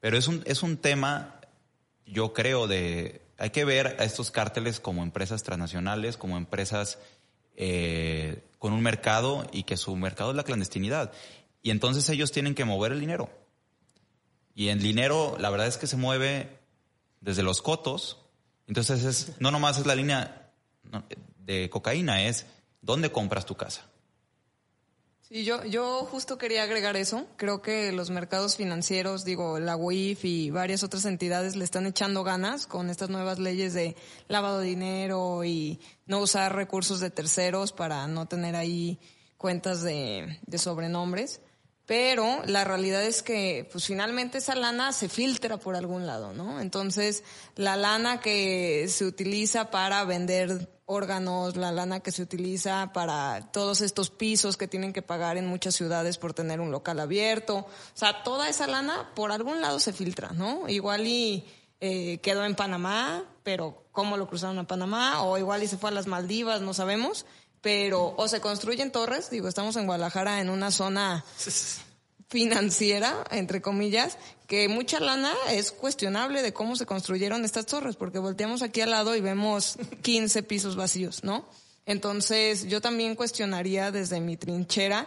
[0.00, 1.40] Pero es un, es un tema,
[2.06, 3.22] yo creo, de...
[3.38, 6.98] Hay que ver a estos cárteles como empresas transnacionales, como empresas
[7.56, 11.12] eh, con un mercado y que su mercado es la clandestinidad.
[11.62, 13.30] Y entonces ellos tienen que mover el dinero.
[14.54, 16.58] Y en dinero, la verdad es que se mueve
[17.20, 18.18] desde los cotos.
[18.66, 20.50] Entonces, es, no nomás es la línea
[21.38, 22.46] de cocaína, es
[22.80, 23.86] dónde compras tu casa.
[25.22, 27.26] Sí, yo, yo justo quería agregar eso.
[27.36, 32.22] Creo que los mercados financieros, digo, la UIF y varias otras entidades le están echando
[32.22, 33.96] ganas con estas nuevas leyes de
[34.28, 38.98] lavado de dinero y no usar recursos de terceros para no tener ahí
[39.38, 41.40] cuentas de, de sobrenombres
[41.92, 46.58] pero la realidad es que pues finalmente esa lana se filtra por algún lado, ¿no?
[46.58, 47.22] Entonces,
[47.54, 53.82] la lana que se utiliza para vender órganos, la lana que se utiliza para todos
[53.82, 57.66] estos pisos que tienen que pagar en muchas ciudades por tener un local abierto, o
[57.92, 60.70] sea, toda esa lana por algún lado se filtra, ¿no?
[60.70, 61.44] Igual y
[61.82, 65.90] eh, quedó en Panamá, pero cómo lo cruzaron a Panamá, o igual y se fue
[65.90, 67.26] a las Maldivas, no sabemos
[67.62, 71.24] pero o se construyen torres, digo, estamos en Guadalajara en una zona
[72.28, 78.18] financiera, entre comillas, que mucha lana es cuestionable de cómo se construyeron estas torres, porque
[78.18, 81.48] volteamos aquí al lado y vemos 15 pisos vacíos, ¿no?
[81.86, 85.06] Entonces, yo también cuestionaría desde mi trinchera,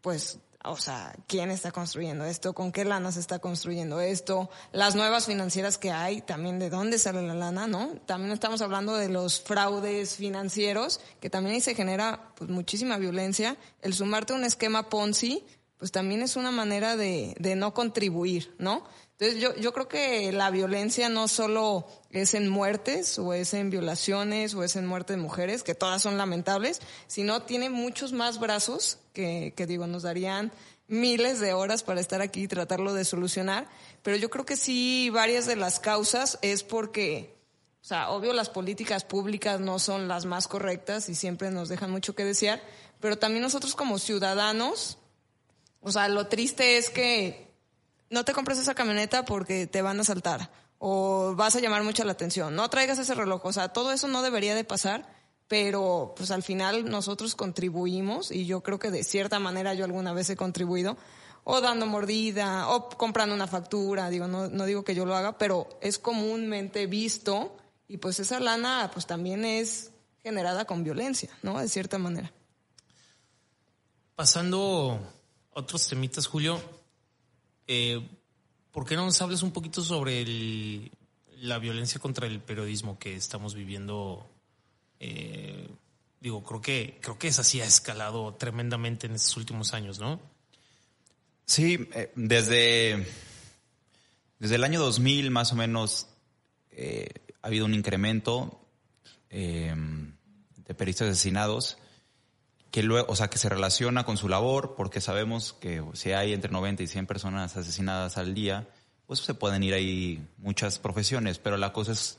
[0.00, 4.94] pues o sea, quién está construyendo esto, con qué lana se está construyendo esto, las
[4.94, 7.94] nuevas financieras que hay, también de dónde sale la lana, ¿no?
[8.06, 13.56] También estamos hablando de los fraudes financieros, que también ahí se genera pues muchísima violencia.
[13.80, 15.44] El sumarte a un esquema Ponzi,
[15.78, 18.84] pues también es una manera de, de no contribuir, ¿no?
[19.20, 23.68] Entonces yo, yo creo que la violencia no solo es en muertes o es en
[23.68, 28.40] violaciones o es en muerte de mujeres, que todas son lamentables, sino tiene muchos más
[28.40, 30.52] brazos que, que digo, nos darían
[30.88, 33.68] miles de horas para estar aquí y tratarlo de solucionar.
[34.02, 37.36] Pero yo creo que sí, varias de las causas es porque,
[37.82, 41.90] o sea, obvio las políticas públicas no son las más correctas y siempre nos dejan
[41.90, 42.62] mucho que desear,
[43.00, 44.96] pero también nosotros como ciudadanos,
[45.82, 47.49] o sea, lo triste es que
[48.10, 52.04] no te compres esa camioneta porque te van a saltar o vas a llamar mucho
[52.04, 55.06] la atención, no traigas ese reloj, o sea, todo eso no debería de pasar,
[55.46, 60.12] pero pues al final nosotros contribuimos y yo creo que de cierta manera yo alguna
[60.12, 60.96] vez he contribuido
[61.44, 65.36] o dando mordida o comprando una factura, digo, no, no digo que yo lo haga,
[65.38, 67.56] pero es comúnmente visto
[67.88, 69.90] y pues esa lana pues también es
[70.22, 71.58] generada con violencia, ¿no?
[71.58, 72.32] De cierta manera.
[74.14, 74.98] Pasando
[75.52, 76.60] otros temitas, Julio,
[77.72, 78.04] eh,
[78.72, 80.90] ¿Por qué no nos hables un poquito sobre
[81.38, 84.28] la violencia contra el periodismo que estamos viviendo?
[84.98, 85.68] Eh,
[86.20, 90.20] digo, creo que, creo que esa sí ha escalado tremendamente en estos últimos años, ¿no?
[91.44, 93.06] Sí, eh, desde,
[94.40, 96.08] desde el año 2000 más o menos
[97.42, 98.60] ha habido un incremento
[99.30, 101.78] de periodistas asesinados
[102.70, 106.32] que luego, o sea, que se relaciona con su labor, porque sabemos que si hay
[106.32, 108.68] entre 90 y 100 personas asesinadas al día,
[109.06, 112.18] pues se pueden ir ahí muchas profesiones, pero la cosa es,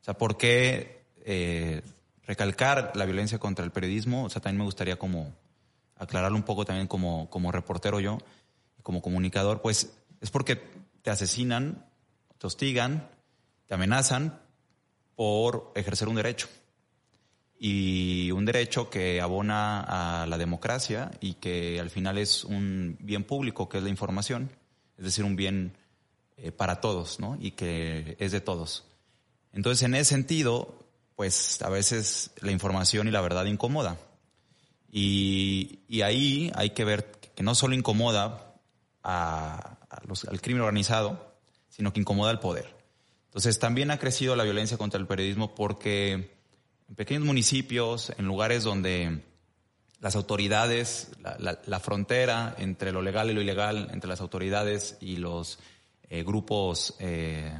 [0.00, 1.82] o sea, ¿por qué eh,
[2.24, 4.24] recalcar la violencia contra el periodismo?
[4.24, 5.34] O sea, también me gustaría como
[5.96, 8.18] aclararlo un poco también como, como reportero yo,
[8.82, 10.56] como comunicador, pues es porque
[11.02, 11.86] te asesinan,
[12.38, 13.10] te hostigan,
[13.66, 14.40] te amenazan
[15.14, 16.48] por ejercer un derecho
[17.64, 23.22] y un derecho que abona a la democracia y que al final es un bien
[23.22, 24.50] público, que es la información,
[24.98, 25.76] es decir, un bien
[26.36, 27.38] eh, para todos, ¿no?
[27.40, 28.84] Y que es de todos.
[29.52, 30.74] Entonces, en ese sentido,
[31.14, 33.96] pues a veces la información y la verdad incomoda.
[34.90, 38.56] Y, ahí hay que ver que no solo incomoda
[39.04, 39.78] a,
[40.28, 41.32] al crimen organizado,
[41.68, 42.74] sino que incomoda al poder.
[43.26, 46.41] Entonces, también ha crecido la violencia contra el periodismo porque
[46.92, 49.22] en pequeños municipios, en lugares donde
[50.00, 55.58] las autoridades, la, frontera entre lo legal y lo ilegal, entre las autoridades y los
[56.10, 57.50] eh, grupos eh,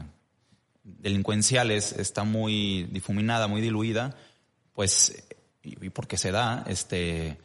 [0.85, 4.14] delincuenciales está muy difuminada, muy diluida,
[4.75, 5.25] pues,
[5.62, 7.38] y, porque se da, este,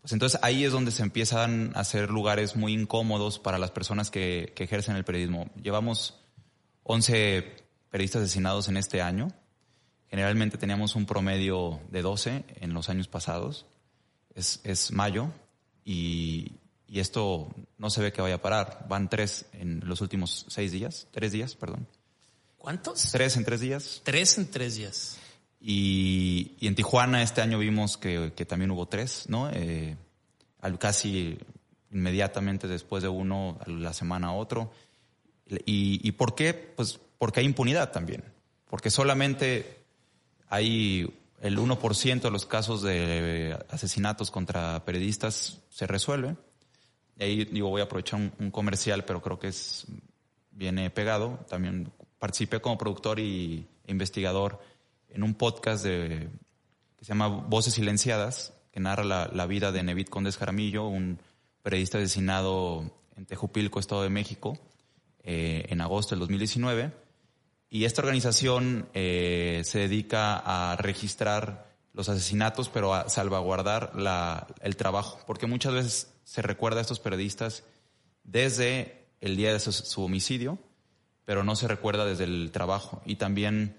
[0.00, 4.12] pues entonces ahí es donde se empiezan a hacer lugares muy incómodos para las personas
[4.12, 5.50] que, que ejercen el periodismo.
[5.60, 6.20] Llevamos
[6.84, 9.32] 11 periodistas asesinados en este año
[10.12, 13.64] Generalmente teníamos un promedio de 12 en los años pasados.
[14.34, 15.30] Es, es mayo
[15.86, 16.52] y,
[16.86, 17.48] y, esto
[17.78, 18.84] no se ve que vaya a parar.
[18.90, 21.88] Van tres en los últimos seis días, tres días, perdón.
[22.58, 23.10] ¿Cuántos?
[23.10, 24.02] Tres en tres días.
[24.04, 25.16] Tres en tres días.
[25.58, 29.48] Y, y en Tijuana este año vimos que, que también hubo tres, ¿no?
[29.50, 29.96] Eh,
[30.78, 31.38] casi
[31.90, 34.74] inmediatamente después de uno, la semana otro.
[35.64, 36.52] Y, ¿Y por qué?
[36.52, 38.22] Pues porque hay impunidad también.
[38.68, 39.81] Porque solamente
[40.52, 41.10] hay
[41.40, 46.36] el 1% de los casos de asesinatos contra periodistas se resuelve.
[47.16, 49.86] Y ahí digo, voy a aprovechar un, comercial, pero creo que es
[50.50, 51.38] viene pegado.
[51.48, 54.60] También participé como productor y investigador
[55.08, 56.28] en un podcast de,
[56.98, 61.18] que se llama Voces Silenciadas, que narra la, vida de Nevid Condes Jaramillo, un
[61.62, 64.58] periodista asesinado en Tejupilco, Estado de México,
[65.22, 67.01] eh, en agosto del 2019.
[67.74, 73.92] Y esta organización eh, se dedica a registrar los asesinatos, pero a salvaguardar
[74.60, 77.64] el trabajo, porque muchas veces se recuerda a estos periodistas
[78.24, 80.58] desde el día de su, su homicidio,
[81.24, 83.00] pero no se recuerda desde el trabajo.
[83.06, 83.78] Y también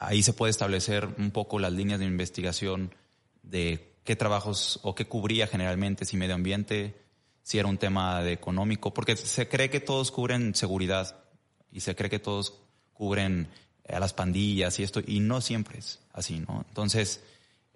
[0.00, 2.96] ahí se puede establecer un poco las líneas de investigación
[3.44, 7.00] de qué trabajos o qué cubría generalmente, si medio ambiente,
[7.44, 11.22] si era un tema de económico, porque se cree que todos cubren seguridad
[11.70, 12.61] y se cree que todos
[13.02, 13.48] cubren
[13.88, 16.64] a las pandillas y esto, y no siempre es así, ¿no?
[16.68, 17.20] Entonces,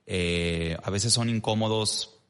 [0.07, 2.21] eh, a veces son incómodos,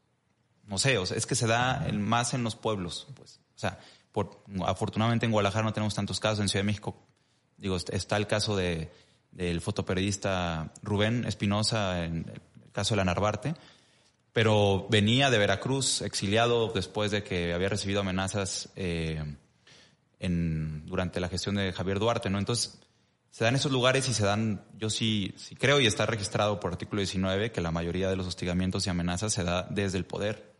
[0.66, 3.38] no sé, o sea, es que se da más en los pueblos, pues.
[3.54, 3.78] O sea,
[4.12, 6.96] por, afortunadamente en Guadalajara no tenemos tantos casos, en Ciudad de México,
[7.58, 8.90] digo, está el caso de,
[9.30, 13.56] del fotoperiodista Rubén Espinosa, en el caso de la Narvarte,
[14.32, 19.22] pero venía de Veracruz, exiliado después de que había recibido amenazas eh,
[20.18, 22.38] durante la gestión de Javier Duarte, ¿no?
[22.38, 22.80] Entonces,
[23.30, 26.72] se dan esos lugares y se dan, yo sí, sí creo y está registrado por
[26.72, 30.54] artículo 19 que la mayoría de los hostigamientos y amenazas se da desde el poder.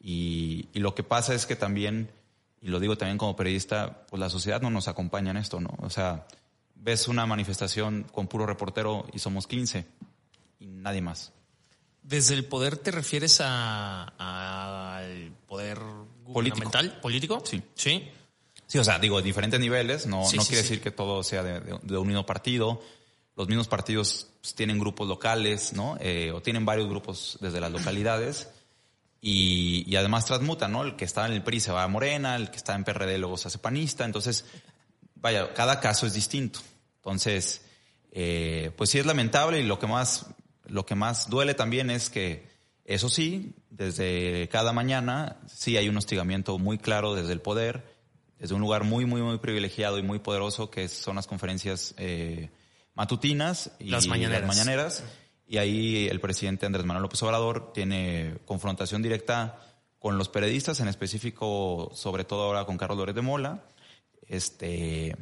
[0.00, 2.10] Y, y, lo que pasa es que también,
[2.60, 5.76] y lo digo también como periodista, pues la sociedad no nos acompaña en esto, ¿no?
[5.80, 6.26] O sea,
[6.76, 9.86] ves una manifestación con puro reportero y somos 15
[10.60, 11.32] y nadie más.
[12.02, 15.78] ¿Desde el poder te refieres al poder
[16.24, 17.42] gubernamental, político?
[17.44, 17.62] Sí.
[17.74, 18.08] Sí.
[18.68, 20.68] Sí, o sea, digo, diferentes niveles, no, Sí, no sí, quiere sí.
[20.68, 22.80] decir que todo sea de, de- de un mismo partido.
[23.34, 25.96] Los mismos partidos pues, tienen grupos locales, ¿no?
[26.00, 28.48] Eh, o tienen varios grupos desde las localidades.
[29.20, 30.84] Y, y además transmutan, ¿no?
[30.84, 33.18] El que está en el PRI se va a Morena, el que está en PRD
[33.18, 34.04] luego se hace panista.
[34.04, 34.44] Entonces,
[35.16, 36.60] vaya, cada caso es distinto.
[36.98, 37.62] Entonces,
[38.12, 40.26] eh, pues sí es lamentable y lo que más,
[40.66, 42.46] lo que más duele también es que,
[42.84, 47.97] eso sí, desde cada mañana sí hay un hostigamiento muy claro desde el poder,
[48.38, 52.50] desde un lugar muy, muy, muy privilegiado y muy poderoso que son las conferencias eh,
[52.94, 54.46] matutinas y Las mañaneras.
[54.46, 55.04] las mañaneras.
[55.46, 59.60] Y ahí el presidente Andrés Manuel López Obrador tiene confrontación directa
[59.98, 63.64] con los periodistas, en específico, sobre todo ahora con Carlos Lórez de Mola.
[64.28, 65.16] Este,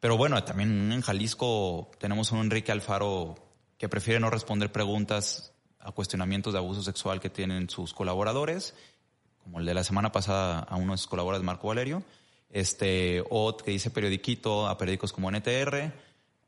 [0.00, 3.36] pero bueno, también en Jalisco tenemos un Enrique Alfaro
[3.76, 8.74] que prefiere no responder preguntas a cuestionamientos de abuso sexual que tienen sus colaboradores,
[9.38, 12.02] como el de la semana pasada a uno de sus colaboradores, Marco Valerio,
[12.50, 15.92] este, o que dice periodiquito a periódicos como NTR,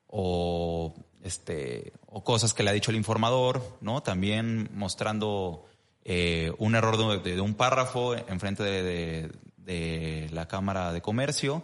[0.06, 4.02] o este, o cosas que le ha dicho el informador, ¿no?
[4.02, 5.66] También mostrando
[6.04, 11.62] eh, un error de, un párrafo enfrente de, de la Cámara de Comercio,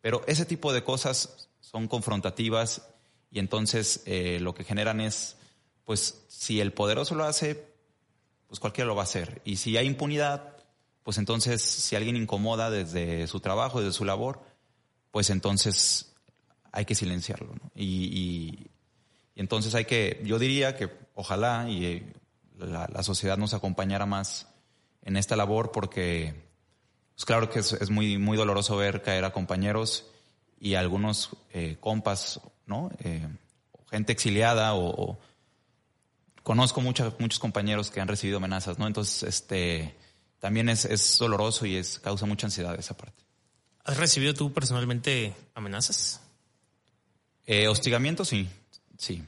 [0.00, 2.82] pero ese tipo de cosas son confrontativas
[3.30, 5.36] y entonces eh, lo que generan es,
[5.84, 7.66] pues, si el poderoso lo hace,
[8.46, 9.42] pues cualquiera lo va a hacer.
[9.44, 10.56] Y si hay impunidad,
[11.08, 14.42] pues entonces si alguien incomoda desde su trabajo, desde su labor,
[15.10, 16.14] pues entonces
[16.70, 17.54] hay que silenciarlo.
[17.74, 18.70] Y, y,
[19.34, 22.12] entonces hay que, yo diría que ojalá y eh,
[22.58, 24.48] la, sociedad nos acompañara más
[25.00, 26.44] en esta labor porque,
[27.14, 30.04] pues claro que es, muy, muy doloroso ver caer a compañeros
[30.60, 32.90] y a algunos eh, compas, ¿no?
[32.98, 33.26] Eh,
[33.90, 35.18] gente exiliada o, o
[36.42, 38.86] conozco mucha, muchos compañeros que han recibido amenazas, ¿no?
[38.86, 39.96] Entonces, este,
[40.38, 43.22] también es, es doloroso y es, causa mucha ansiedad esa parte.
[43.84, 46.20] ¿Has recibido tú personalmente amenazas?
[47.46, 48.48] Eh, hostigamiento, sí,
[48.98, 49.24] sí.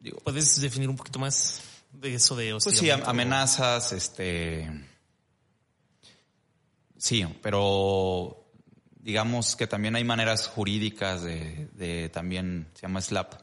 [0.00, 1.60] Digo, ¿Puedes definir un poquito más
[1.92, 3.10] de eso de Pues sí, hostigamiento?
[3.10, 4.70] am- amenazas, este.
[6.98, 8.44] Sí, pero
[9.00, 13.34] digamos que también hay maneras jurídicas de, de también, se llama SLAP,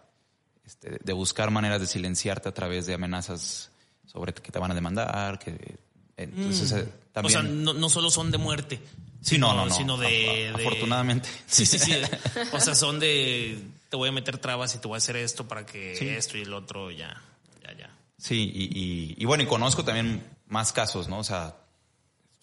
[0.65, 3.70] este, de buscar maneras de silenciarte a través de amenazas
[4.12, 5.78] sobre que te van a demandar, que
[6.17, 7.26] entonces eh, Mm.
[7.26, 7.63] O sea, también.
[7.65, 8.80] no, no solo son de muerte.
[9.21, 9.74] Sí, no, no, no.
[9.76, 10.08] Sino de,
[10.53, 11.28] Af- de- afortunadamente.
[11.47, 11.93] Sí, sí, sí.
[12.53, 15.45] O sea, son de te voy a meter trabas y te voy a hacer esto
[15.47, 16.07] para que Sí.
[16.07, 17.22] esto y el otro ya,
[17.64, 17.93] ya, ya.
[18.18, 21.20] Sí, y, y, y bueno, y conozco también más casos, ¿no?
[21.20, 21.57] O sea,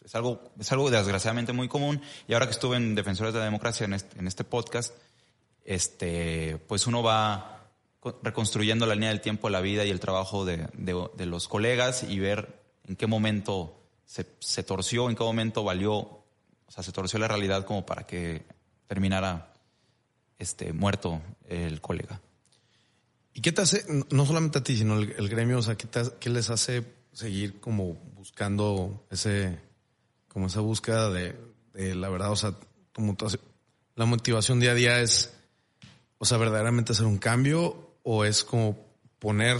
[0.04, 2.02] es algo, es algo desgraciadamente muy común.
[2.26, 4.94] Y ahora que estuve en Defensores de la Democracia en este, en este podcast,
[5.64, 7.57] este, pues uno va
[8.22, 12.18] reconstruyendo la línea del tiempo, la vida y el trabajo de, de, los colegas y
[12.18, 17.18] ver en qué momento se, se torció, en qué momento valió, o sea, se torció
[17.18, 18.44] la realidad como para que
[18.86, 19.52] terminara
[20.38, 22.20] este, muerto el colega.
[23.34, 26.02] ¿Y qué te hace, no solamente a ti, sino el, gremio, o sea, ¿qué, te
[26.18, 29.58] qué les hace seguir como buscando ese,
[30.28, 31.36] como esa búsqueda de,
[31.94, 32.54] la verdad, o sea,
[33.94, 35.34] la motivación día a día es,
[36.18, 38.74] o sea, verdaderamente hacer un cambio o es como
[39.18, 39.58] poner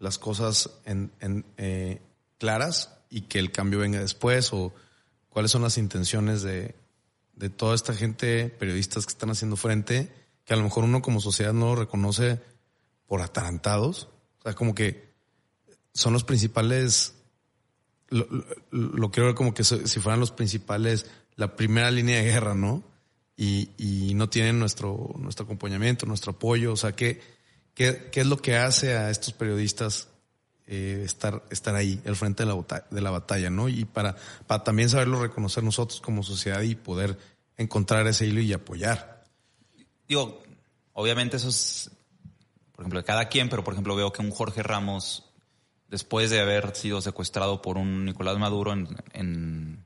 [0.00, 1.12] las cosas en,
[1.56, 2.02] eh,
[2.38, 4.74] claras y que el cambio venga después o
[5.28, 6.74] cuáles son las intenciones de,
[7.36, 10.12] de toda esta gente, periodistas que están haciendo frente,
[10.44, 12.40] que a lo mejor uno como sociedad no lo reconoce
[13.06, 14.08] por atarantados.
[14.40, 15.14] O sea, como que
[15.92, 17.14] son los principales,
[18.08, 18.26] lo,
[18.72, 22.82] lo, quiero ver como que si fueran los principales, la primera línea de guerra, ¿no?
[23.36, 26.72] Y, y no tienen nuestro, nuestro acompañamiento, nuestro apoyo.
[26.72, 27.20] O sea, ¿qué,
[27.74, 30.08] qué, qué es lo que hace a estos periodistas
[30.66, 33.68] eh, estar, estar ahí, al frente de la, batalla, de la batalla, ¿no?
[33.68, 34.16] Y para,
[34.46, 37.18] para también saberlo reconocer nosotros como sociedad y poder
[37.58, 39.24] encontrar ese hilo y apoyar.
[40.08, 40.42] Digo,
[40.94, 41.90] obviamente eso es,
[42.72, 45.24] por ejemplo, de cada quien, pero por ejemplo veo que un Jorge Ramos,
[45.88, 49.84] después de haber sido secuestrado por un Nicolás Maduro en, en,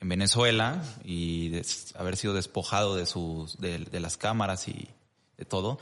[0.00, 1.52] en Venezuela y
[1.94, 4.88] haber sido despojado de, sus, de, de, las cámaras y
[5.36, 5.78] de todo,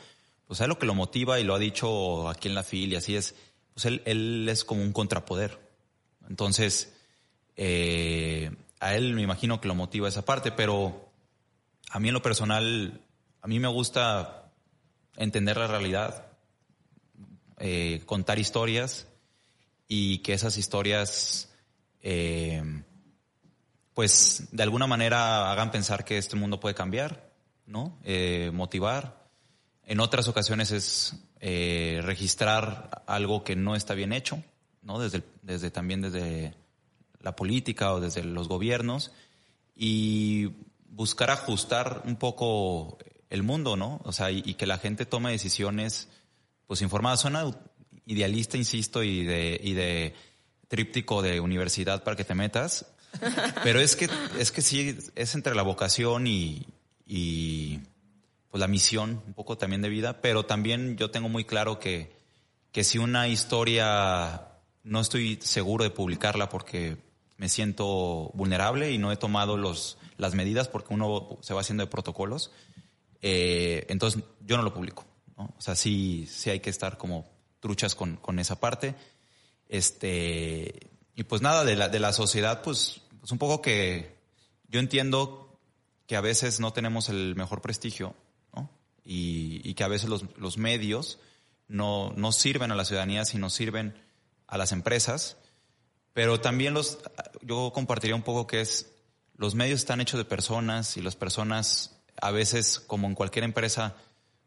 [0.49, 2.97] pues es lo que lo motiva y lo ha dicho aquí en la fil y
[2.97, 3.35] así es
[3.79, 5.57] pues él, es como un contrapoder.
[6.29, 6.93] Entonces,
[7.55, 11.13] eh, a él me imagino que lo motiva esa parte, pero
[11.91, 13.01] a mí en lo personal,
[13.41, 14.51] a mí me gusta
[15.17, 16.27] entender la realidad,
[17.59, 19.07] eh, contar historias
[19.87, 21.55] y que esas historias,
[22.03, 22.83] eh,
[23.95, 27.31] pues de alguna manera hagan pensar que este mundo puede cambiar,
[27.65, 28.01] ¿no?
[28.53, 29.18] motivar.
[29.89, 34.45] En otras ocasiones es eh, registrar algo que no está bien hecho,
[34.82, 34.99] ¿no?
[34.99, 36.55] Desde, desde también desde
[37.20, 39.12] la política o desde los gobiernos
[39.74, 40.51] y
[40.91, 42.99] buscar ajustar un poco
[43.30, 44.03] el mundo, ¿no?
[44.05, 46.11] O sea, y, que la gente tome decisiones
[46.66, 47.20] pues informadas.
[47.20, 47.51] Suena
[48.05, 50.14] idealista, insisto, y de, y de
[50.68, 52.84] tríptico de universidad para que te metas,
[53.64, 56.66] pero es que, es que sí, es entre la vocación y,
[57.07, 57.80] y
[58.51, 62.17] pues la misión un poco también de vida, pero también yo tengo muy claro que,
[62.73, 64.49] que si una historia
[64.83, 66.97] no estoy seguro de publicarla porque
[67.37, 71.85] me siento vulnerable y no he tomado los, las medidas porque uno se va haciendo
[71.85, 72.51] de protocolos,
[73.21, 75.05] eh, entonces yo no lo publico.
[75.37, 77.27] O sea, sí, sí hay que estar como
[77.61, 78.95] truchas con, con esa parte.
[79.69, 84.17] Este, y pues nada, de la, de la sociedad, pues, pues un poco que
[84.69, 85.61] yo entiendo
[86.07, 88.15] que a veces no tenemos el mejor prestigio
[89.11, 91.19] y, que a veces los, los medios
[91.67, 93.95] no, no, sirven a la ciudadanía, sino sirven
[94.47, 95.39] a las empresas.
[96.13, 96.99] Pero también los,
[97.41, 98.93] yo compartiría un poco que es,
[99.35, 103.97] los medios están hechos de personas y las personas a veces, como en cualquier empresa,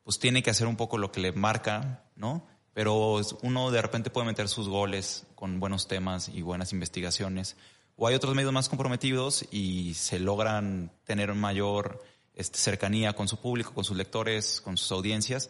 [0.04, 2.46] pues tiene que hacer un poco lo que le marca, ¿no?
[2.74, 7.56] Pero uno de repente puede meter sus goles con buenos temas y buenas investigaciones.
[7.96, 12.04] O hay otros medios más comprometidos y se logran tener mayor
[12.34, 15.50] este, cercanía con su público, con sus lectores, con sus audiencias,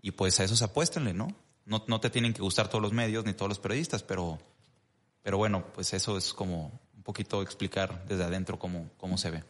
[0.00, 1.28] y pues a eso se apuéstenle, ¿no?
[1.64, 1.84] ¿no?
[1.86, 4.38] No te tienen que gustar todos los medios ni todos los periodistas, pero,
[5.22, 9.44] pero bueno, pues eso es como un poquito explicar desde adentro cómo, cómo se ve.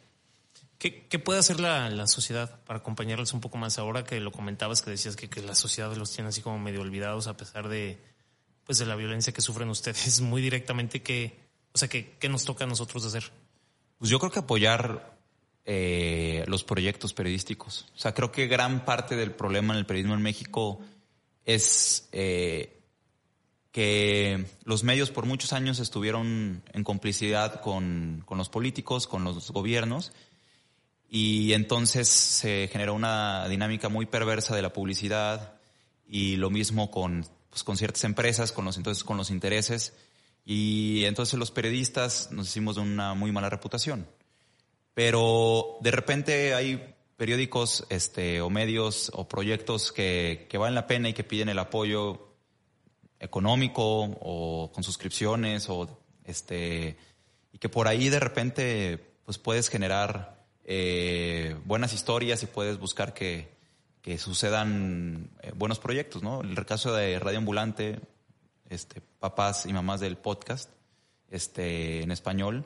[0.78, 4.30] ¿Qué, ¿Qué, puede hacer la, la, sociedad para acompañarles un poco más ahora que lo
[4.30, 7.68] comentabas, que decías que, que, la sociedad los tiene así como medio olvidados a pesar
[7.68, 7.98] de,
[8.64, 11.02] pues de la violencia que sufren ustedes muy directamente?
[11.02, 11.38] ¿Qué,
[11.72, 13.30] o sea, ¿qué, qué nos toca a nosotros hacer?
[13.98, 15.15] Pues yo creo que apoyar
[15.68, 17.86] eh, los proyectos periodísticos.
[17.96, 20.78] O sea, creo que gran parte del problema en el periodismo en México
[21.44, 22.78] es eh,
[23.72, 29.50] que los medios por muchos años estuvieron en complicidad con, con, los políticos, con los
[29.50, 30.12] gobiernos,
[31.10, 35.54] y entonces se generó una dinámica muy perversa de la publicidad
[36.06, 39.94] y lo mismo con, pues, con ciertas empresas, con los, entonces con los intereses,
[40.44, 44.06] y entonces los periodistas nos hicimos de una muy mala reputación
[44.96, 51.10] pero de repente hay periódicos este, o medios o proyectos que, que valen la pena
[51.10, 52.32] y que piden el apoyo
[53.20, 55.86] económico o con suscripciones o
[56.24, 56.96] este
[57.52, 63.12] y que por ahí de repente pues puedes generar eh, buenas historias y puedes buscar
[63.12, 63.50] que,
[64.00, 66.40] que sucedan eh, buenos proyectos, ¿no?
[66.40, 68.00] El caso de Radio Ambulante,
[68.70, 70.70] este, papás y mamás del podcast,
[71.28, 72.64] este, en español,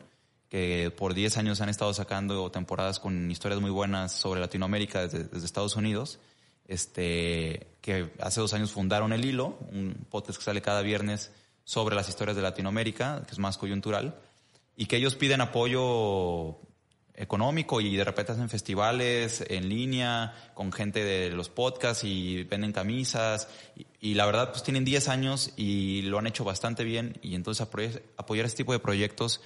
[0.51, 5.47] que por 10 años han estado sacando temporadas con historias muy buenas sobre Latinoamérica desde,
[5.47, 6.19] Estados Unidos,
[6.67, 11.31] este, que hace dos años fundaron El Hilo, un podcast que sale cada viernes
[11.63, 14.21] sobre las historias de Latinoamérica, que es más coyuntural,
[14.77, 16.59] y que ellos piden apoyo
[17.15, 22.73] económico y de repente hacen festivales en línea con gente de los podcasts y venden
[22.73, 23.47] camisas.
[23.77, 27.19] Y, y la verdad pues tienen 10 años y lo han hecho bastante bien.
[27.23, 29.43] Y entonces apoyar, apoyar este tipo de proyectos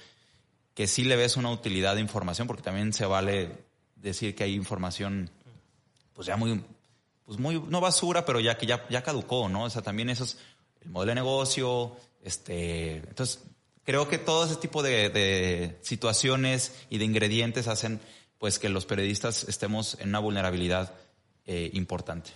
[0.75, 3.49] que sí le ves una utilidad de información, porque también se vale
[3.95, 5.31] decir que hay información,
[6.13, 6.63] pues ya muy,
[7.25, 9.63] pues muy, no basura, pero ya que ya, ya caducó, ¿no?
[9.63, 10.37] O sea, también eso es
[10.81, 13.39] el modelo de negocio, este, entonces
[13.83, 17.99] creo que todo ese tipo de, de situaciones y de ingredientes hacen
[18.37, 20.93] pues que los periodistas estemos en una vulnerabilidad
[21.45, 22.31] eh, importante.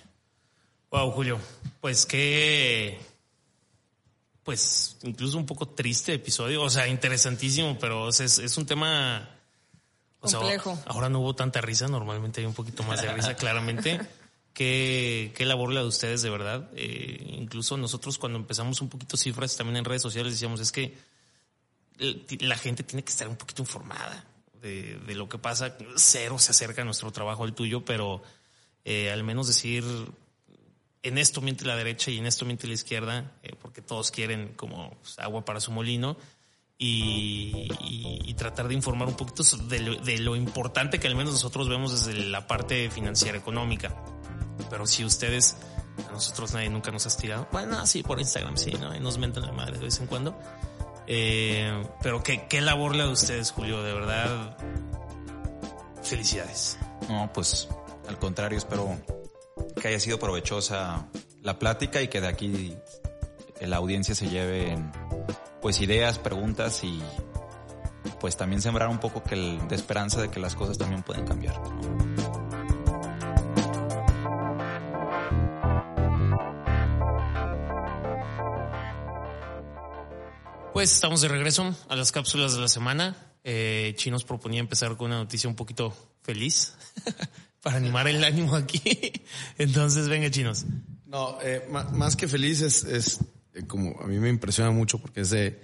[0.92, 1.40] Wow, Julio,
[1.82, 3.00] pues qué,
[4.44, 9.30] pues incluso un poco triste episodio, o sea, interesantísimo, pero es, es un tema
[10.20, 10.78] complejo.
[10.86, 14.00] ahora no hubo tanta risa, normalmente hay un poquito más de risa, claramente.
[14.54, 16.70] Qué, qué labor la de ustedes, de verdad.
[16.76, 20.98] Eh, incluso nosotros cuando empezamos un poquito cifras también en redes sociales decíamos, es que
[21.98, 24.26] la gente tiene que estar un poquito informada
[24.62, 25.78] de, de lo que pasa.
[25.96, 28.22] Cero se acerca a nuestro trabajo al tuyo, pero
[28.86, 29.84] eh, al menos decir
[31.04, 34.54] en esto miente la derecha y en esto miente la izquierda, eh, porque todos quieren
[34.56, 36.18] como pues, agua para su molino.
[36.82, 37.68] Y,
[38.38, 42.48] tratar de informar un poquito de lo, importante que al menos nosotros vemos desde la
[42.48, 43.94] parte financiera económica.
[44.70, 45.58] Pero si ustedes,
[46.08, 48.98] a nosotros nadie nunca nos ha tirado, bueno, sí, por Instagram, sí, ¿no?
[48.98, 50.40] Nos mentan la madre de vez en cuando.
[51.06, 54.58] Eh, pero qué, qué labor la de ustedes, Julio, de verdad.
[56.02, 56.78] Felicidades.
[57.10, 57.68] No, pues
[58.08, 58.98] al contrario, espero
[59.76, 61.08] que haya sido provechosa
[61.42, 62.76] la plática y que de aquí
[63.62, 64.78] la audiencia se lleve
[65.62, 67.02] pues ideas, preguntas y
[68.20, 71.26] pues también sembrar un poco que el, de esperanza de que las cosas también pueden
[71.26, 71.60] cambiar.
[80.74, 83.18] Pues estamos de regreso a las cápsulas de la semana.
[83.44, 86.76] Eh, Chinos proponía empezar con una noticia un poquito feliz
[87.62, 88.82] para animar el ánimo aquí.
[89.58, 90.66] Entonces, venga, Chinos.
[91.06, 93.20] No, eh, más que feliz es, es
[93.54, 95.60] eh, como a mí me impresiona mucho porque es de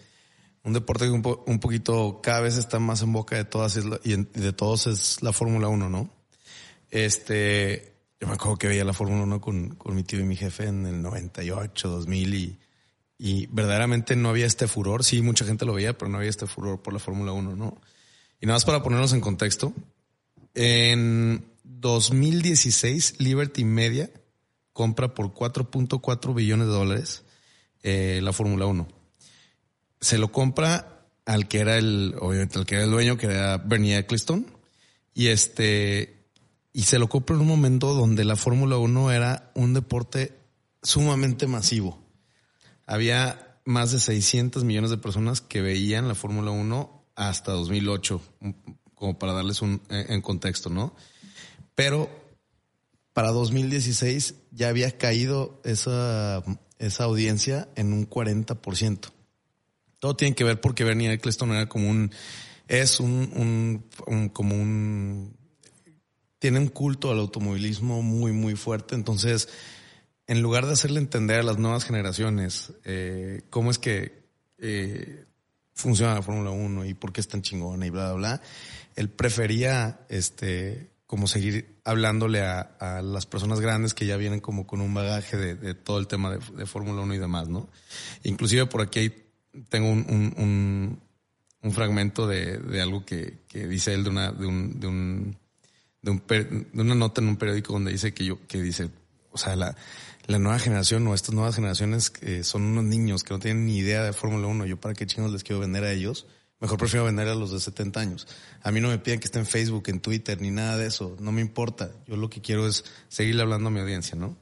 [0.63, 4.15] un deporte que un, un poquito cada vez está más en boca de todas y
[4.15, 6.09] de todos es la Fórmula 1, ¿no?
[6.89, 10.35] Este, yo me acuerdo que veía la Fórmula 1 con, con mi tío y mi
[10.35, 12.59] jefe en el 98, 2000 y
[13.17, 15.03] y verdaderamente no había este furor.
[15.03, 17.81] Sí, mucha gente lo veía, pero no había este furor por la Fórmula 1, ¿no?
[18.41, 19.73] Y nada más para ponernos en contexto,
[20.53, 24.09] en 2016 Liberty Media
[24.73, 27.23] compra por 4.4 billones de dólares
[27.83, 28.87] eh, la Fórmula 1.
[30.01, 33.57] Se lo compra al que era el, obviamente, al que era el dueño, que era
[33.57, 34.45] Bernie Eccleston,
[35.13, 36.27] y este,
[36.73, 40.37] y se lo compra en un momento donde la Fórmula 1 era un deporte
[40.83, 42.05] sumamente masivo
[42.85, 48.21] había más de 600 millones de personas que veían la Fórmula 1 hasta 2008,
[48.93, 50.95] como para darles un eh, en contexto, ¿no?
[51.75, 52.09] Pero
[53.13, 56.43] para 2016 ya había caído esa,
[56.79, 59.11] esa audiencia en un 40%.
[59.99, 62.11] Todo tiene que ver porque Bernie Eccleston era como un,
[62.67, 65.35] es un, un, como un,
[66.39, 68.95] tiene un culto al automovilismo muy, muy fuerte.
[68.95, 69.49] Entonces,
[70.27, 74.25] en lugar de hacerle entender a las nuevas generaciones eh, cómo es que
[74.57, 75.25] eh,
[75.73, 78.41] funciona la Fórmula 1 y por qué es tan chingona y bla, bla, bla,
[78.95, 84.81] él prefería este como seguir hablándole a, las personas grandes que ya vienen como con
[84.81, 87.69] un bagaje de, todo el tema de, Fórmula 1 y demás, ¿no?
[88.23, 89.13] Inclusive por aquí
[89.69, 90.99] tengo un,
[91.61, 95.37] un, fragmento de, algo que, dice él de una, de un, de un,
[96.01, 98.89] de, un, de una nota en un periódico donde dice que yo, que dice,
[99.31, 99.75] o sea, la,
[100.27, 103.77] la nueva generación o estas nuevas generaciones que son unos niños que no tienen ni
[103.77, 106.25] idea de Fórmula 1, yo para qué chingos les quiero vender a ellos,
[106.59, 108.27] mejor prefiero vender a los de 70 años.
[108.61, 111.15] A mí no me piden que esté en Facebook, en Twitter, ni nada de eso,
[111.19, 111.91] no me importa.
[112.07, 114.37] Yo lo que quiero es seguirle hablando a mi audiencia, ¿no?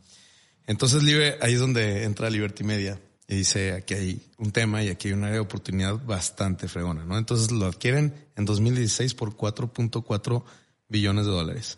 [0.65, 4.89] Entonces, Libre, ahí es donde entra Liberty Media y dice, aquí hay un tema y
[4.89, 7.17] aquí hay una área de oportunidad bastante fregona, ¿no?
[7.17, 10.43] Entonces lo adquieren en 2016 por 4.4
[10.87, 11.77] billones de dólares.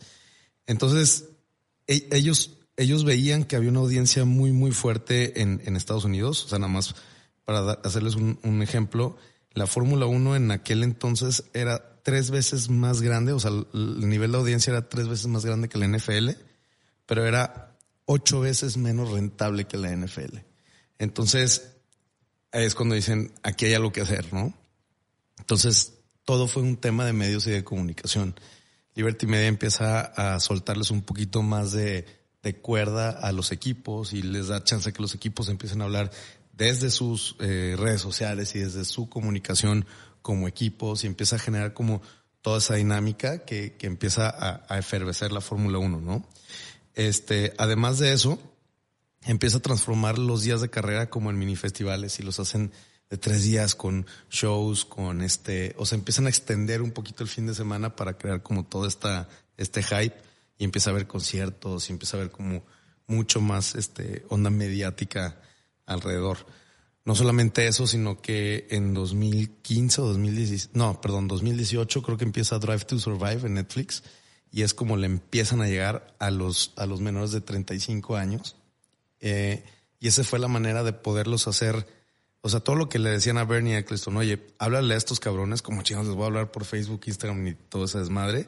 [0.67, 1.29] Entonces,
[1.87, 6.43] e-, ellos ellos veían que había una audiencia muy, muy fuerte en, en Estados Unidos.
[6.45, 6.95] O sea, nada más
[7.45, 9.17] para hacerles un, un ejemplo,
[9.55, 14.31] la Fórmula 1 en aquel entonces era tres veces más grande, o sea, el nivel
[14.31, 16.29] de audiencia era tres veces más grande que la NFL,
[17.07, 17.75] pero era
[18.05, 20.37] ocho veces menos rentable que la NFL.
[20.99, 21.71] Entonces,
[22.51, 24.53] es cuando dicen, aquí hay algo que hacer, ¿no?
[25.39, 25.93] Entonces,
[26.25, 28.35] todo fue un tema de medios y de comunicación.
[28.93, 32.05] Liberty Media empieza a soltarles un poquito más de
[32.45, 36.11] de cuerda a los equipos y les da chance que los equipos empiecen a hablar
[36.57, 39.85] desde sus eh, redes sociales y desde su comunicación
[40.21, 42.01] como equipos y empieza a generar como
[42.41, 46.27] toda esa dinámica que, que empieza a, a, efervecer la Fórmula 1, ¿no?
[46.93, 48.39] Este, además de eso,
[49.25, 52.71] empieza a transformar los días de carrera como en mini festivales y los hacen
[53.09, 57.29] de tres días con shows, con este, o sea, empiezan a extender un poquito el
[57.29, 59.27] fin de semana para crear como todo esta,
[59.57, 60.15] este hype
[60.57, 62.63] y empieza a haber conciertos y empieza a haber como
[63.07, 65.39] mucho más este onda mediática
[65.85, 66.45] alrededor.
[67.05, 72.57] No solamente eso, sino que en 2015 o 2016, no, perdón, 2018 creo que empieza
[72.57, 74.03] Drive to Survive en Netflix
[74.51, 78.55] y es como le empiezan a llegar a los, a los menores de 35 años.
[79.19, 79.63] Eh,
[79.99, 81.85] y esa fue la manera de poderlos hacer.
[82.41, 85.61] O sea, todo lo que le decían a Bernie Eccleston, oye, háblale a estos cabrones,
[85.61, 88.47] como chicos, les voy a hablar por Facebook, Instagram y todo ese desmadre.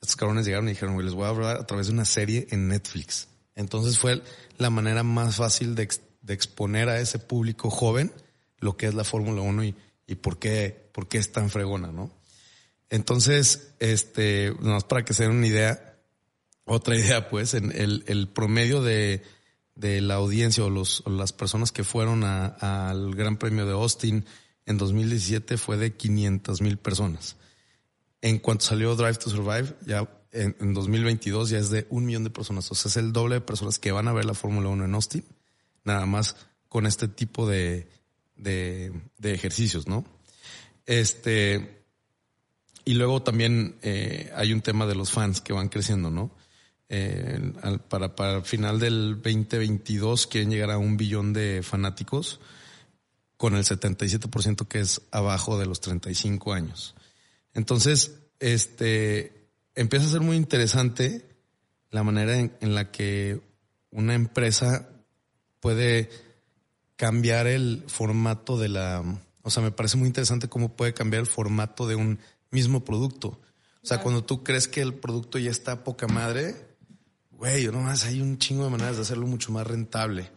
[0.00, 2.46] Estos cabrones llegaron y dijeron, güey, les voy a hablar a través de una serie
[2.50, 3.28] en Netflix.
[3.54, 4.22] Entonces fue
[4.58, 5.88] la manera más fácil de,
[6.28, 8.12] de exponer a ese público joven
[8.58, 9.74] lo que es la Fórmula 1 y,
[10.06, 12.12] y por qué, por qué es tan fregona, ¿no?
[12.90, 15.96] Entonces, este, más para que se den una idea,
[16.64, 19.22] otra idea, pues, en el, el promedio de,
[19.74, 24.26] de la audiencia o, los, las personas que fueron al Gran Premio de Austin
[24.66, 27.36] en 2017 fue de 500 mil personas.
[28.20, 32.24] En cuanto salió Drive to Survive, ya en, en, 2022 ya es de un millón
[32.24, 32.70] de personas.
[32.70, 34.94] O sea, es el doble de personas que van a ver la Fórmula 1 en
[34.94, 35.24] Austin
[35.88, 36.36] nada más
[36.68, 37.88] con este tipo de,
[38.36, 40.04] de, ejercicios, ¿no?
[40.86, 41.82] Este,
[42.84, 46.30] y luego también eh, hay un tema de los fans que van creciendo, ¿no?
[46.90, 47.52] Eh,
[47.88, 52.40] para, para el final del 2022 quieren llegar a un billón de fanáticos
[53.36, 56.94] con el 77% que es abajo de los 35 años.
[57.52, 61.26] Entonces, este, empieza a ser muy interesante
[61.90, 63.40] la manera en la que
[63.90, 64.88] una empresa
[65.60, 66.10] puede
[66.96, 69.02] cambiar el formato de la...
[69.42, 72.18] O sea, me parece muy interesante cómo puede cambiar el formato de un
[72.50, 73.40] mismo producto.
[73.82, 76.54] O sea, cuando tú crees que el producto ya está poca madre,
[77.30, 80.30] güey, no más hay un chingo de maneras de hacerlo mucho más rentable.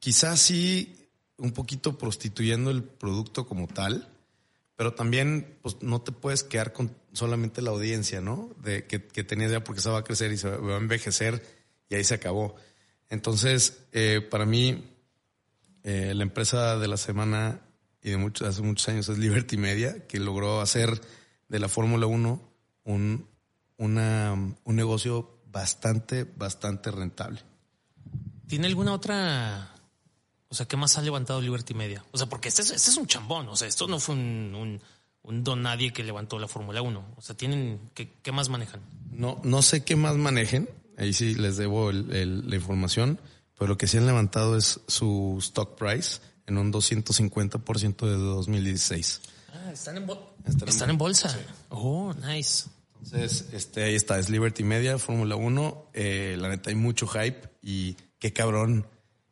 [0.00, 1.08] Quizás sí
[1.38, 4.08] un poquito prostituyendo el producto como tal,
[4.76, 8.50] pero también pues no te puedes quedar con solamente la audiencia, ¿no?
[8.62, 11.42] De que, que tenías ya porque se va a crecer y se va a envejecer
[11.88, 12.56] y ahí se acabó.
[13.10, 14.84] Entonces, eh, para mí,
[15.82, 17.60] eh, la empresa de la semana
[18.02, 21.00] y de muchos, hace muchos años es Liberty Media, que logró hacer
[21.48, 22.42] de la Fórmula 1
[22.84, 23.26] un,
[23.76, 24.34] una,
[24.64, 27.42] un negocio bastante, bastante rentable.
[28.46, 29.74] ¿Tiene alguna otra
[30.50, 32.04] o sea, ¿qué más ha levantado Liberty Media?
[32.10, 33.48] O sea, porque este es, este es un chambón.
[33.48, 34.80] O sea, esto no fue un, un,
[35.22, 37.14] un don nadie que levantó la Fórmula 1.
[37.16, 38.80] O sea, tienen, ¿qué, ¿qué, más manejan?
[39.10, 40.68] No, no sé qué más manejen.
[40.98, 43.20] Ahí sí les debo el, la información,
[43.56, 49.20] pero lo que sí han levantado es su stock price en un 250% de 2016.
[49.52, 50.10] Ah, están en,
[50.66, 51.38] están en, bolsa.
[51.68, 52.68] Oh, nice.
[53.00, 55.90] Entonces, este, ahí está, es Liberty Media, Fórmula 1.
[55.94, 58.88] Eh, la neta, hay mucho hype y qué cabrón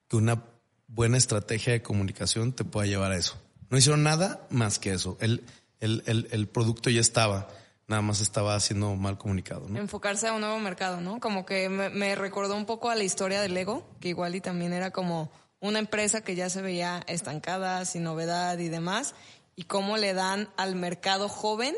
[0.08, 0.44] que una
[0.86, 3.36] buena estrategia de comunicación te pueda llevar a eso.
[3.70, 5.18] No hicieron nada más que eso.
[5.20, 5.42] El,
[5.80, 7.48] el, el, el producto ya estaba
[7.86, 9.68] nada más estaba siendo mal comunicado.
[9.68, 9.78] ¿no?
[9.78, 11.20] Enfocarse a un nuevo mercado, ¿no?
[11.20, 14.72] Como que me, recordó un poco a la historia del Lego, que igual y también
[14.72, 15.30] era como
[15.60, 19.14] una empresa que ya se veía estancada, sin novedad y demás,
[19.54, 21.74] y cómo le dan al mercado joven,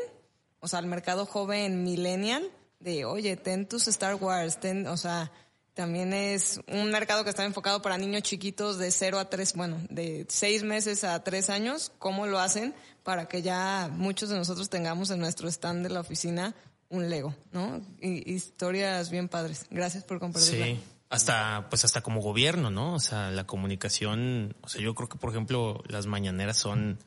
[0.59, 2.49] o sea, al mercado joven millennial,
[2.79, 5.31] de, oye, ten tus Star Wars, ten, o sea,
[5.73, 9.77] también es un mercado que está enfocado para niños chiquitos de 0 a 3, bueno,
[9.89, 14.69] de 6 meses a 3 años, cómo lo hacen para que ya muchos de nosotros
[14.69, 16.55] tengamos en nuestro stand de la oficina
[16.89, 17.81] un Lego, ¿no?
[18.01, 19.67] Y, historias bien padres.
[19.69, 20.65] Gracias por compartirla.
[20.65, 20.79] Sí.
[21.09, 22.93] Hasta, pues hasta como gobierno, ¿no?
[22.93, 26.99] O sea, la comunicación, o sea, yo creo que, por ejemplo, las mañaneras son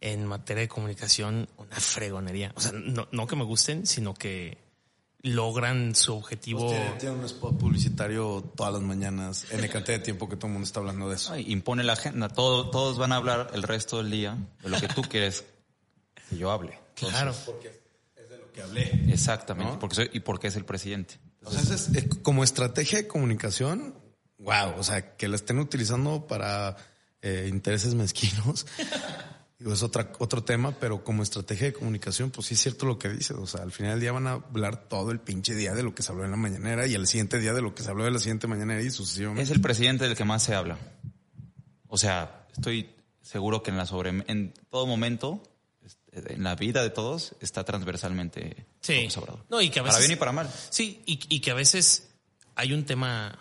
[0.00, 2.52] en materia de comunicación una fregonería.
[2.56, 4.58] O sea, no, no que me gusten, sino que
[5.24, 6.68] logran su objetivo.
[6.68, 10.48] Pues tiene, un spot publicitario todas las mañanas, en el cantidad de tiempo que todo
[10.48, 11.36] el mundo está hablando de eso.
[11.36, 14.88] impone la agenda, todo, todos van a hablar el resto del día de lo que
[14.88, 15.44] tú quieres
[16.28, 16.78] que yo hable.
[16.94, 17.34] claro.
[17.46, 17.82] Porque
[18.14, 19.04] es de lo que hablé.
[19.08, 21.18] Exactamente, porque soy, y porque es el presidente.
[21.42, 21.90] o sea, es,
[22.22, 23.94] como estrategia de comunicación,
[24.38, 26.76] wow, o sea, que la estén utilizando para
[27.22, 28.66] eh, intereses mezquinos.
[29.72, 33.08] es otra, otro tema, pero como estrategia de comunicación, pues sí es cierto lo que
[33.08, 33.36] dices.
[33.36, 35.94] O sea, al final del día van a hablar todo el pinche día de lo
[35.94, 38.04] que se habló en la mañanera y el siguiente día de lo que se habló
[38.04, 39.42] de la siguiente mañanera y sucesivamente.
[39.42, 40.78] Es el presidente del que más se habla.
[41.88, 42.90] O sea, estoy
[43.22, 45.42] seguro que en la sobre, en todo momento,
[45.82, 49.08] este, en la vida de todos, está transversalmente sí.
[49.48, 50.52] No, y que a veces, para bien y para mal.
[50.70, 52.10] Sí, y, y que a veces
[52.54, 53.38] hay un tema,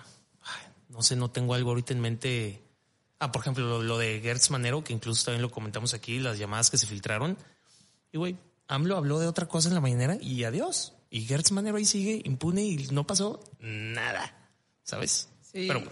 [0.88, 2.63] no sé, no tengo algo ahorita en mente
[3.24, 6.70] Ah, por ejemplo, lo, de Gertz Manero, que incluso también lo comentamos aquí, las llamadas
[6.70, 7.38] que se filtraron.
[8.12, 10.92] Y güey, AMLO habló de otra cosa en la mañanera y adiós.
[11.10, 14.52] Y Gertz Manero ahí sigue impune y no pasó nada,
[14.84, 15.30] ¿sabes?
[15.40, 15.70] Sí.
[15.70, 15.84] Pero,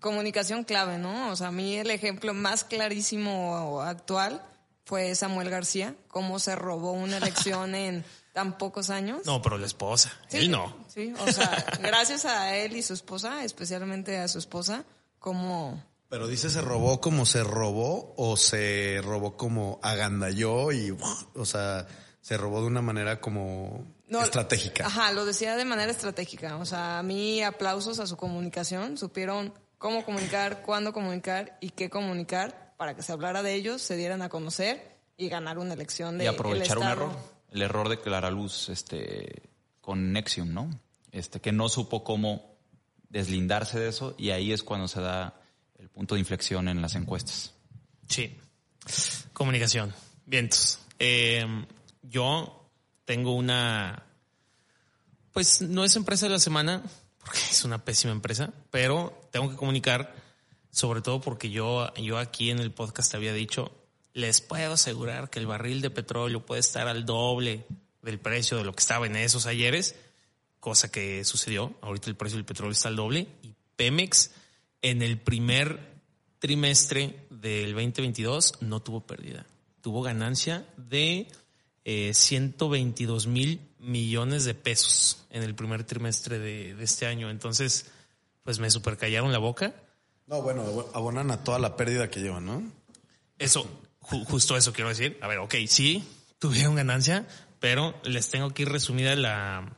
[0.00, 1.30] comunicación clave, ¿no?
[1.30, 4.44] O sea, a mí el ejemplo más clarísimo actual
[4.84, 9.24] fue Samuel García, cómo se robó una elección en tan pocos años.
[9.24, 10.84] No, pero la esposa, él no.
[10.88, 14.84] Sí, o sea, gracias a él y su esposa, especialmente a su esposa,
[15.20, 15.91] como...
[16.12, 20.94] Pero dice se robó como se robó o se robó como agandalló y,
[21.34, 21.86] o sea,
[22.20, 24.86] se robó de una manera como estratégica.
[24.86, 26.58] Ajá, lo decía de manera estratégica.
[26.58, 28.98] O sea, a mí aplausos a su comunicación.
[28.98, 33.96] Supieron cómo comunicar, cuándo comunicar y qué comunicar para que se hablara de ellos, se
[33.96, 37.10] dieran a conocer y ganar una elección de Y aprovechar un error.
[37.48, 39.48] El error de Clara Luz este,
[39.80, 40.78] con Nexium, ¿no?
[41.10, 42.58] Este, que no supo cómo
[43.08, 45.38] deslindarse de eso y ahí es cuando se da
[45.92, 47.52] punto de inflexión en las encuestas.
[48.08, 48.36] Sí.
[49.32, 49.94] Comunicación.
[50.26, 50.78] Vientos.
[50.98, 51.46] Eh,
[52.02, 52.68] yo
[53.04, 54.06] tengo una,
[55.32, 56.82] pues no es empresa de la semana,
[57.18, 60.14] porque es una pésima empresa, pero tengo que comunicar,
[60.70, 63.72] sobre todo porque yo, yo aquí en el podcast había dicho,
[64.14, 67.66] les puedo asegurar que el barril de petróleo puede estar al doble
[68.02, 69.96] del precio de lo que estaba en esos ayeres,
[70.60, 71.74] cosa que sucedió.
[71.80, 74.32] Ahorita el precio del petróleo está al doble y Pemex
[74.82, 75.92] en el primer
[76.38, 79.46] trimestre del 2022 no tuvo pérdida.
[79.80, 81.28] Tuvo ganancia de
[81.84, 87.30] 122 eh, mil millones de pesos en el primer trimestre de, este año.
[87.30, 87.86] Entonces,
[88.42, 89.74] pues me supercallaron la boca.
[90.26, 92.62] No, bueno, abonan a toda la pérdida que llevan, ¿no?
[93.38, 93.66] Eso,
[94.00, 95.18] justo eso quiero decir.
[95.20, 96.04] A ver, ok, sí,
[96.38, 97.26] tuvieron ganancia,
[97.58, 99.76] pero les tengo aquí resumida la,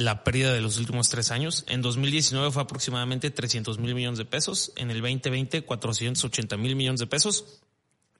[0.00, 1.64] la pérdida de los últimos tres años.
[1.68, 7.00] En 2019 fue aproximadamente 300 mil millones de pesos, en el 2020 480 mil millones
[7.00, 7.60] de pesos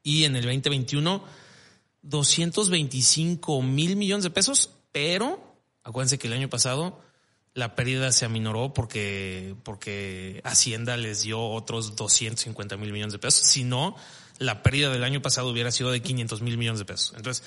[0.03, 1.25] y en el 2021
[2.03, 7.01] 225 mil millones de pesos, pero acuérdense que el año pasado
[7.55, 13.47] la pérdida se aminoró porque, porque Hacienda les dio otros 250 mil millones de pesos.
[13.47, 13.97] Si no,
[14.39, 17.15] la pérdida del año pasado hubiera sido de 500 mil millones de pesos.
[17.17, 17.43] Entonces,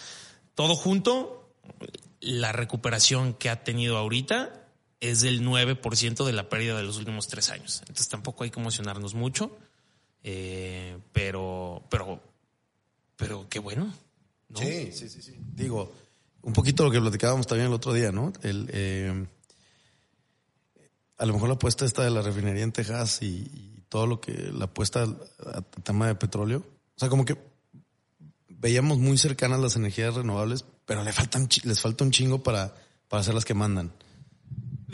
[0.56, 1.56] todo junto,
[2.24, 4.68] la recuperación que ha tenido ahorita
[5.02, 7.82] es del 9% de la pérdida de los últimos tres años.
[7.82, 9.58] Entonces tampoco hay que emocionarnos mucho,
[10.24, 12.22] eh, pero, pero,
[13.18, 13.94] pero qué bueno.
[14.56, 15.38] Sí, sí, sí, sí.
[15.54, 15.94] Digo,
[16.42, 18.32] un poquito lo que platicábamos también el otro día, ¿no?
[18.42, 19.28] El, eh,
[21.18, 24.32] a lo mejor la apuesta esta de la refinería en Texas y, todo lo que
[24.52, 25.18] la apuesta al,
[25.84, 26.66] tema de petróleo,
[26.96, 27.38] o sea, como que
[28.50, 32.74] veíamos muy cercanas las energías renovables, pero le faltan, les falta un chingo para,
[33.08, 33.94] para hacer las que mandan.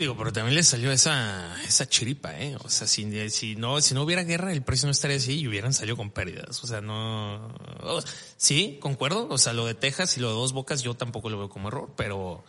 [0.00, 2.56] Digo, pero también le salió esa, esa chiripa, ¿eh?
[2.64, 5.46] O sea, si, si, no, si no hubiera guerra, el precio no estaría así y
[5.46, 6.64] hubieran salido con pérdidas.
[6.64, 7.54] O sea, no.
[8.38, 9.28] sí, concuerdo.
[9.28, 11.68] O sea, lo de Texas y lo de dos bocas yo tampoco lo veo como
[11.68, 12.44] error, pero.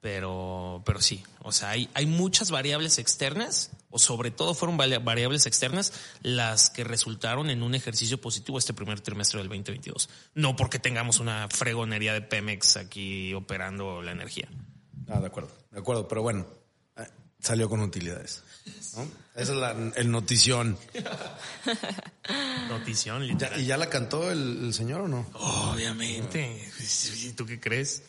[0.00, 1.22] Pero, pero sí.
[1.42, 6.84] O sea, hay, hay muchas variables externas, o sobre todo fueron variables externas las que
[6.84, 10.08] resultaron en un ejercicio positivo este primer trimestre del 2022.
[10.34, 14.48] No porque tengamos una fregonería de Pemex aquí operando la energía.
[15.08, 16.46] Ah, de acuerdo, de acuerdo, pero bueno,
[16.96, 17.06] eh,
[17.40, 18.42] salió con utilidades.
[19.34, 20.76] Esa es la, el notición.
[22.68, 25.26] notición, ¿Y ya la cantó el, señor o no?
[25.34, 26.70] Obviamente.
[27.22, 28.02] ¿Y tú qué crees?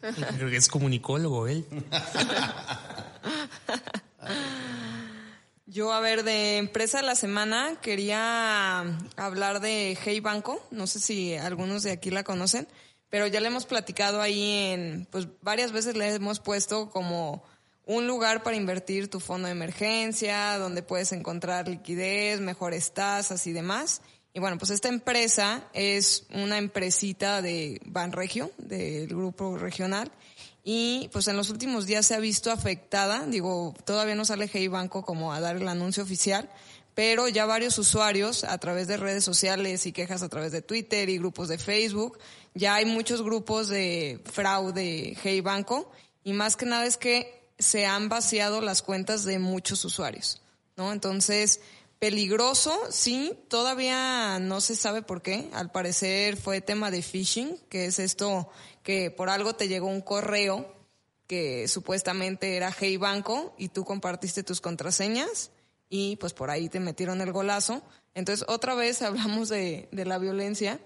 [0.00, 0.10] Creo
[0.50, 1.64] que es comunicólogo él.
[5.66, 8.80] Yo, a ver, de empresa de la semana quería
[9.16, 10.60] hablar de Hey Banco.
[10.70, 12.68] No sé si algunos de aquí la conocen
[13.12, 17.44] pero ya le hemos platicado ahí en, pues varias veces le hemos puesto como
[17.84, 23.52] un lugar para invertir tu fondo de emergencia, donde puedes encontrar liquidez, mejores tasas y
[23.52, 24.00] demás.
[24.32, 30.10] Y bueno, pues esta empresa es una empresita de Banregio, del grupo regional,
[30.64, 34.68] y pues en los últimos días se ha visto afectada, digo, todavía no sale Hey
[34.68, 36.48] Banco como a dar el anuncio oficial,
[36.94, 41.08] pero ya varios usuarios a través de redes sociales y quejas a través de Twitter
[41.08, 42.18] y grupos de Facebook,
[42.54, 45.90] ya hay muchos grupos de fraude Hey Banco
[46.22, 50.42] y más que nada es que se han vaciado las cuentas de muchos usuarios,
[50.76, 50.92] ¿no?
[50.92, 51.60] Entonces,
[51.98, 55.48] peligroso, sí, todavía no se sabe por qué.
[55.52, 58.50] Al parecer fue tema de phishing, que es esto
[58.82, 60.74] que por algo te llegó un correo
[61.26, 65.50] que supuestamente era Hey Banco y tú compartiste tus contraseñas
[65.88, 67.82] y pues por ahí te metieron el golazo.
[68.14, 70.80] Entonces otra vez hablamos de, de la violencia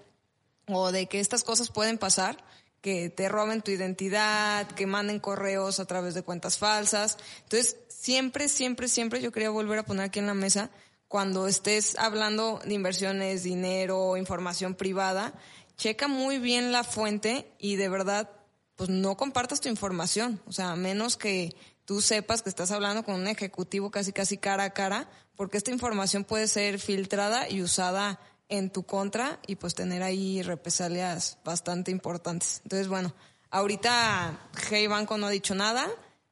[0.67, 2.43] o de que estas cosas pueden pasar,
[2.81, 7.17] que te roben tu identidad, que manden correos a través de cuentas falsas.
[7.43, 10.69] Entonces siempre, siempre, siempre yo quería volver a poner aquí en la mesa
[11.07, 15.33] cuando estés hablando de inversiones, dinero, información privada,
[15.77, 18.29] checa muy bien la fuente y de verdad,
[18.75, 20.41] pues no compartas tu información.
[20.47, 21.55] O sea, a menos que
[21.85, 25.71] tú sepas que estás hablando con un ejecutivo casi casi cara a cara, porque esta
[25.71, 28.19] información puede ser filtrada y usada
[28.49, 32.61] en tu contra y pues tener ahí represalias bastante importantes.
[32.63, 33.13] Entonces, bueno,
[33.51, 35.87] ahorita Hey Banco no ha dicho nada.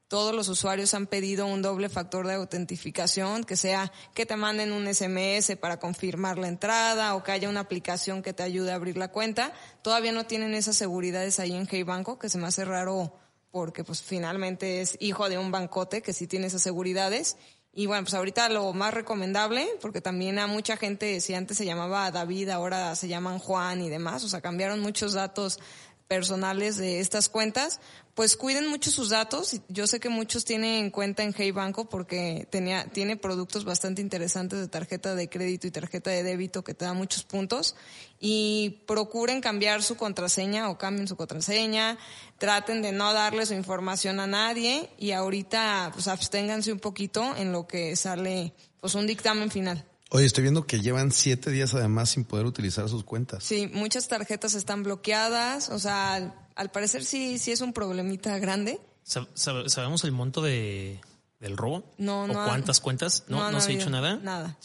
[0.08, 4.72] Todos los usuarios han pedido un doble factor de autentificación, que sea que te manden
[4.72, 8.76] un SMS para confirmar la entrada o que haya una aplicación que te ayude a
[8.76, 9.52] abrir la cuenta.
[9.82, 13.14] Todavía no tienen esas seguridades ahí en Hey Banco, que se me hace raro
[13.50, 17.38] porque pues finalmente es hijo de un bancote que sí tiene esas seguridades
[17.78, 21.66] y bueno, pues ahorita lo más recomendable, porque también a mucha gente, si antes se
[21.66, 25.60] llamaba David, ahora se llaman Juan y demás, o sea, cambiaron muchos datos
[26.08, 27.80] personales de estas cuentas,
[28.14, 29.60] pues cuiden mucho sus datos.
[29.68, 34.60] Yo sé que muchos tienen cuenta en Hey Banco porque tenía, tiene productos bastante interesantes
[34.60, 37.76] de tarjeta de crédito y tarjeta de débito que te dan muchos puntos.
[38.20, 41.98] Y procuren cambiar su contraseña o cambien su contraseña.
[42.38, 47.52] Traten de no darle su información a nadie y ahorita pues absténganse un poquito en
[47.52, 49.86] lo que sale pues un dictamen final.
[50.12, 53.44] Oye, estoy viendo que llevan siete días además sin poder utilizar sus cuentas.
[53.44, 58.80] Sí, muchas tarjetas están bloqueadas, o sea, al parecer sí, sí es un problemita grande.
[59.04, 61.00] ¿Sabemos el monto de,
[61.40, 61.92] del robo?
[61.98, 62.44] No, no.
[62.44, 63.24] ¿O cuántas cuentas?
[63.28, 64.18] ¿No, no, se ha dicho nada?
[64.18, 64.58] Nada.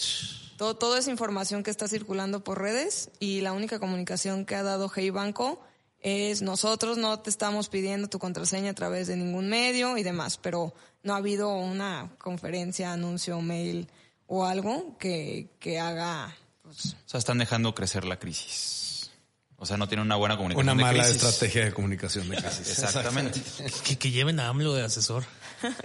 [0.57, 4.63] Todo, todo es información que está circulando por redes y la única comunicación que ha
[4.63, 5.63] dado Hey Banco
[6.01, 10.39] es nosotros no te estamos pidiendo tu contraseña a través de ningún medio y demás,
[10.39, 13.89] pero no ha habido una conferencia, anuncio, mail
[14.33, 16.37] o algo que, que haga...
[16.63, 16.95] Pues...
[16.95, 19.11] O sea, están dejando crecer la crisis.
[19.57, 20.73] O sea, no tienen una buena comunicación.
[20.73, 22.69] Una mala estrategia de comunicación de crisis.
[22.79, 23.43] Exactamente.
[23.85, 25.25] que, que, lleven a AMLO de asesor.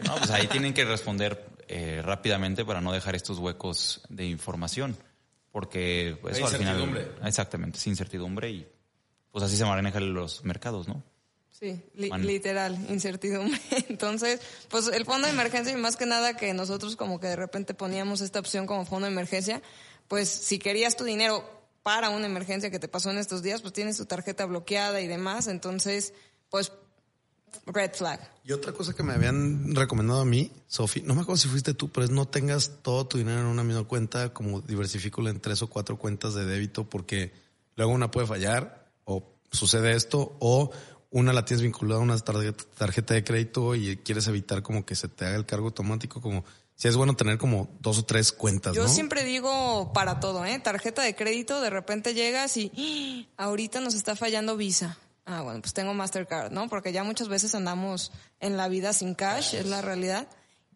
[0.06, 4.96] No, pues ahí tienen que responder eh, rápidamente para no dejar estos huecos de información.
[5.52, 7.18] Porque eso al final.
[7.24, 8.68] Exactamente, sin incertidumbre y
[9.32, 11.04] pues así se manejan los mercados, ¿no?
[11.58, 13.60] Sí, literal, incertidumbre.
[13.89, 17.38] Entonces, pues el fondo de emergencia y más que nada que nosotros como que de
[17.38, 19.62] repente poníamos esta opción como fondo de emergencia,
[20.10, 21.49] pues si querías tu dinero
[21.82, 25.08] para una emergencia que te pasó en estos días, pues tienes tu tarjeta bloqueada y
[25.08, 26.14] demás, entonces,
[26.49, 26.74] pues
[27.68, 28.20] red flag.
[28.43, 31.74] Y otra cosa que me habían recomendado a mí, Sofi, no me acuerdo si fuiste
[31.74, 35.39] tú, pero es no tengas todo tu dinero en una misma cuenta, como diversifícalo en
[35.39, 37.32] tres o cuatro cuentas de débito, porque
[37.78, 40.72] luego una puede fallar o sucede esto, o
[41.16, 45.07] una la tienes vinculada a una tarjeta de crédito y quieres evitar como que se
[45.07, 46.43] te haga el cargo automático, como
[46.76, 48.76] si es bueno tener como dos o tres cuentas.
[48.76, 50.59] Yo siempre digo para todo, ¿eh?
[50.59, 53.45] Tarjeta de crédito, de repente llegas y ¡Ah!
[53.45, 54.97] ahorita nos está fallando Visa.
[55.26, 56.68] Ah, bueno, pues tengo Mastercard, ¿no?
[56.68, 58.11] Porque ya muchas veces andamos
[58.41, 60.28] en la vida sin cash, es la realidad.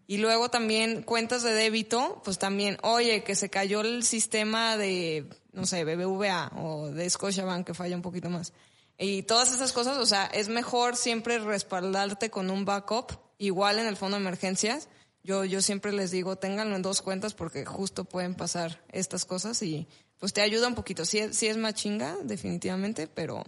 [0.07, 5.27] Y luego también cuentas de débito, pues también, oye, que se cayó el sistema de,
[5.51, 8.53] no sé, BBVA o de Scotiabank que falla un poquito más.
[9.01, 13.87] Y todas esas cosas, o sea, es mejor siempre respaldarte con un backup, igual en
[13.87, 14.89] el fondo de emergencias.
[15.23, 19.61] Yo, yo siempre les digo, ténganlo en dos cuentas porque justo pueden pasar estas cosas
[19.61, 19.87] y
[20.19, 21.05] pues te ayuda un poquito.
[21.05, 23.45] Sí, sí es más chinga, definitivamente, pero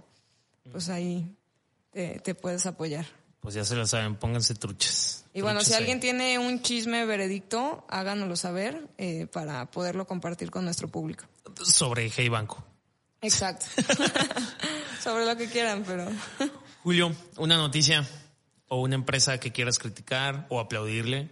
[0.72, 1.36] pues ahí
[1.92, 3.06] te, puedes apoyar.
[3.42, 5.26] Pues ya se lo saben, pónganse truchas.
[5.34, 10.64] Y bueno, si alguien tiene un chisme veredicto, háganoslo saber eh, para poderlo compartir con
[10.64, 11.26] nuestro público.
[11.62, 12.64] Sobre Hey Banco.
[13.22, 13.66] Exacto.
[15.02, 16.08] Sobre lo que quieran, pero.
[16.84, 18.08] Julio, una noticia
[18.68, 21.30] o una empresa que quieras criticar o aplaudirle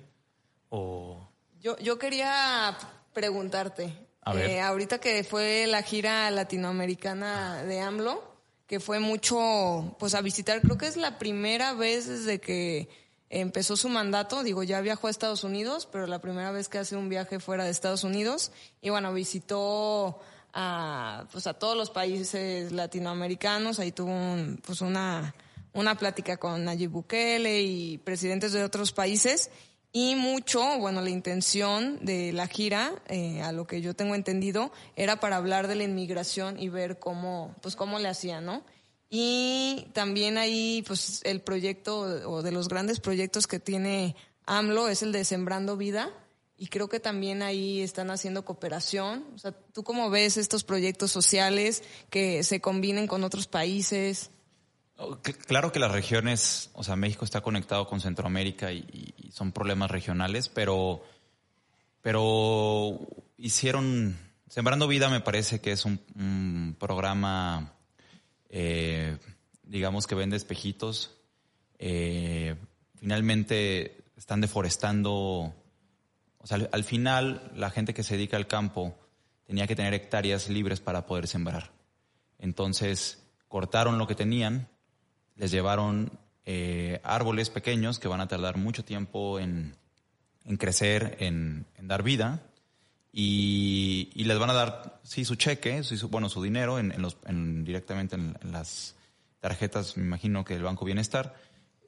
[0.69, 1.29] o.
[1.61, 2.77] Yo, yo quería
[3.13, 3.93] preguntarte.
[4.21, 4.49] A ver.
[4.49, 8.23] Eh, ahorita que fue la gira latinoamericana de AMLO,
[8.65, 12.89] que fue mucho, pues a visitar, creo que es la primera vez desde que
[13.29, 16.95] empezó su mandato, digo, ya viajó a Estados Unidos, pero la primera vez que hace
[16.95, 18.51] un viaje fuera de Estados Unidos,
[18.81, 20.19] y bueno, visitó
[20.53, 23.79] a, pues a todos los países latinoamericanos.
[23.79, 24.11] Ahí tuvo
[24.65, 25.33] pues una,
[25.73, 29.49] una plática con Nayib Bukele y presidentes de otros países.
[29.91, 34.71] Y mucho, bueno, la intención de la gira, eh, a lo que yo tengo entendido,
[34.95, 38.63] era para hablar de la inmigración y ver cómo, pues cómo le hacían, ¿no?
[39.09, 45.01] Y también ahí, pues el proyecto, o de los grandes proyectos que tiene AMLO es
[45.01, 46.11] el de Sembrando Vida,
[46.59, 49.25] y creo que también ahí están haciendo cooperación.
[49.33, 54.29] O sea, ¿tú cómo ves estos proyectos sociales que se combinen con otros países?
[54.97, 59.89] Oh, claro que las regiones, o sea, México está conectado con Centroamérica y, son problemas
[59.89, 61.01] regionales, pero,
[62.01, 62.99] pero
[63.37, 64.17] hicieron,
[64.49, 67.73] Sembrando Vida me parece que es un, programa,
[68.49, 69.17] eh,
[69.63, 71.15] digamos que vende espejitos.
[71.77, 72.55] Eh,
[72.95, 75.53] finalmente están deforestando
[76.39, 78.97] o sea, al, final la gente que se dedica al campo
[79.45, 81.71] tenía que tener hectáreas libres para poder sembrar.
[82.37, 84.69] Entonces cortaron lo que tenían,
[85.35, 86.11] les llevaron
[86.45, 89.75] eh, árboles pequeños que van a tardar mucho tiempo en,
[90.57, 92.41] crecer, en, dar vida,
[93.11, 98.15] y, les van a dar, sí, su cheque, su, bueno, su dinero en, los, directamente
[98.15, 98.95] en, las
[99.39, 101.35] tarjetas, me imagino que del Banco Bienestar,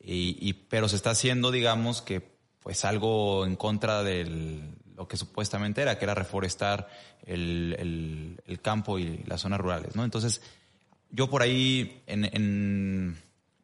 [0.03, 5.81] y, pero se está haciendo, digamos, que pues algo en contra de lo que supuestamente
[5.81, 6.87] era, que era reforestar
[7.25, 10.03] el, el, campo y las zonas rurales, ¿no?
[10.03, 10.41] Entonces,
[11.09, 12.25] yo por ahí en,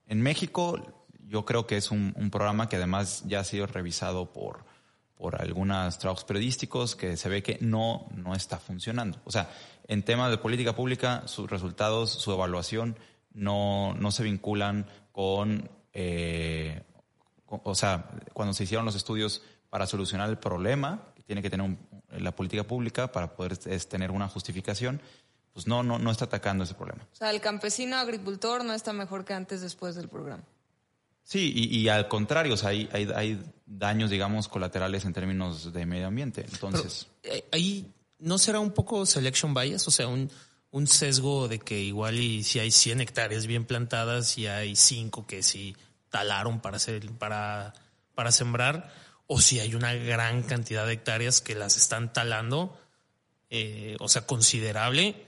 [0.07, 4.65] en, México, yo creo que es un, programa que además ya ha sido revisado por,
[5.15, 9.19] por algunos trabajos periodísticos que se ve que no, no está funcionando.
[9.23, 9.49] O sea,
[9.87, 12.97] en temas de política pública, sus resultados, su evaluación
[13.33, 16.81] no, no se vinculan con, eh,
[17.47, 21.65] o sea, cuando se hicieron los estudios para solucionar el problema que tiene que tener
[21.65, 21.77] un,
[22.09, 25.01] la política pública para poder es, tener una justificación,
[25.53, 27.07] pues no, no, no está atacando ese problema.
[27.11, 30.43] O sea, el campesino agricultor no está mejor que antes después del programa.
[31.23, 35.73] Sí, y, y al contrario, o sea, hay, hay, hay, daños, digamos, colaterales en términos
[35.73, 36.45] de medio ambiente.
[36.49, 37.07] Entonces.
[37.21, 40.31] Pero, eh, ahí no será un poco selection bias, o sea, un,
[40.71, 45.27] un sesgo de que igual y si hay 100 hectáreas bien plantadas y hay 5
[45.27, 45.75] que sí
[46.09, 47.73] talaron para hacer, para,
[48.15, 48.91] para sembrar,
[49.27, 52.79] o si hay una gran cantidad de hectáreas que las están talando,
[53.49, 55.25] eh, o sea, considerable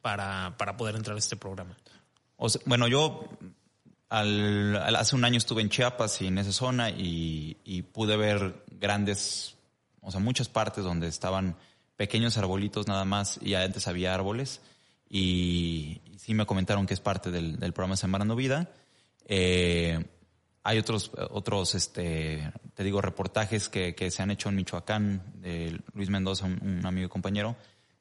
[0.00, 1.76] para, para poder entrar a este programa?
[2.66, 3.28] Bueno, yo
[4.08, 8.64] al, al, hace un año estuve en Chiapas y en esa zona y, pude ver
[8.70, 9.56] grandes,
[10.00, 11.56] o sea, muchas partes donde estaban
[11.96, 14.60] pequeños arbolitos nada más y antes había árboles
[15.08, 18.70] y, sí me comentaron que es parte del, del programa Sembrando Vida.
[19.24, 20.04] Eh,
[20.62, 26.10] hay otros, otros, este, te digo, reportajes que, se han hecho en Michoacán, de Luis
[26.10, 27.56] Mendoza, un, amigo y compañero,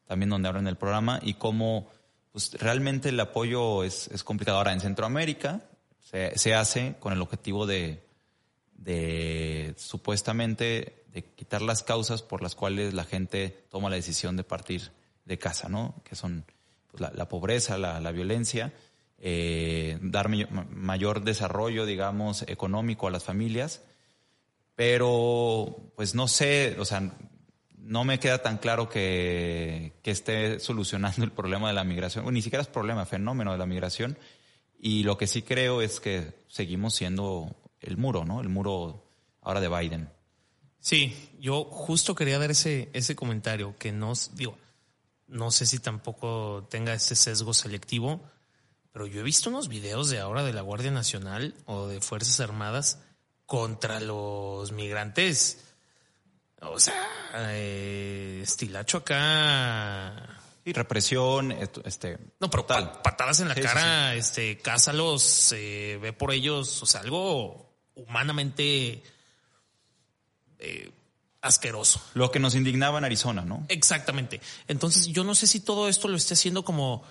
[0.06, 1.90] también donde hablan del programa y cómo
[2.32, 4.58] pues, realmente el apoyo es, es complicado.
[4.58, 5.62] Ahora, en Centroamérica
[6.00, 8.04] se, se, hace con el objetivo de,
[8.76, 14.44] de supuestamente de quitar las causas por las cuales la gente toma la decisión de
[14.44, 14.92] partir
[15.26, 15.96] de casa, ¿no?
[16.04, 16.46] Que son
[16.92, 18.74] pues, la, la, pobreza, la, la violencia,
[19.20, 23.84] eh, dar mayor desarrollo, digamos, económico a las familias.
[24.76, 27.12] Pero, pues no sé, o sea,
[27.78, 32.42] no me queda tan claro que, que, esté solucionando el problema de la migración, ni
[32.42, 34.18] siquiera es problema, fenómeno de la migración.
[34.80, 38.42] Y lo que sí creo es que seguimos siendo el muro, ¿no?
[38.42, 39.04] El muro
[39.42, 40.10] ahora de Biden.
[40.80, 44.58] Sí, yo justo quería dar ese, ese comentario, que no, digo,
[45.28, 48.22] no sé si tampoco tenga ese sesgo selectivo,
[48.98, 52.40] pero yo he visto unos videos de ahora de la Guardia Nacional o de Fuerzas
[52.40, 52.98] Armadas
[53.46, 55.60] contra los migrantes
[56.62, 60.42] o sea, eh, estilacho acá.
[60.66, 61.52] Y represión,
[61.86, 62.18] este.
[62.40, 64.18] No, pero patadas en la sí, cara, sí, sí.
[64.18, 69.04] este, cásalos, eh, ve por ellos, o sea, algo humanamente
[70.58, 70.92] eh,
[71.42, 72.02] asqueroso.
[72.16, 73.64] Lo que nos indignaba en Arizona, ¿no?
[73.70, 74.42] Exactamente.
[74.68, 77.04] Entonces, yo no sé si todo esto lo esté haciendo como,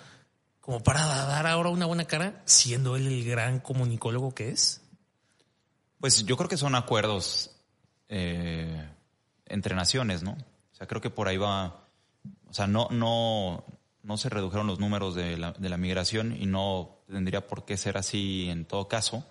[0.67, 4.83] como para dar ahora una buena cara, siendo él el gran comunicólogo que es.
[6.01, 7.53] Pues yo creo que son acuerdos.
[8.09, 8.89] Eh,
[9.47, 10.33] entre naciones, ¿no?
[10.33, 11.87] O sea, creo que por ahí va,
[12.49, 13.65] o sea, no, no,
[14.03, 18.49] no se redujeron los números de la, migración y no tendría por qué ser así
[18.51, 19.25] en todo caso.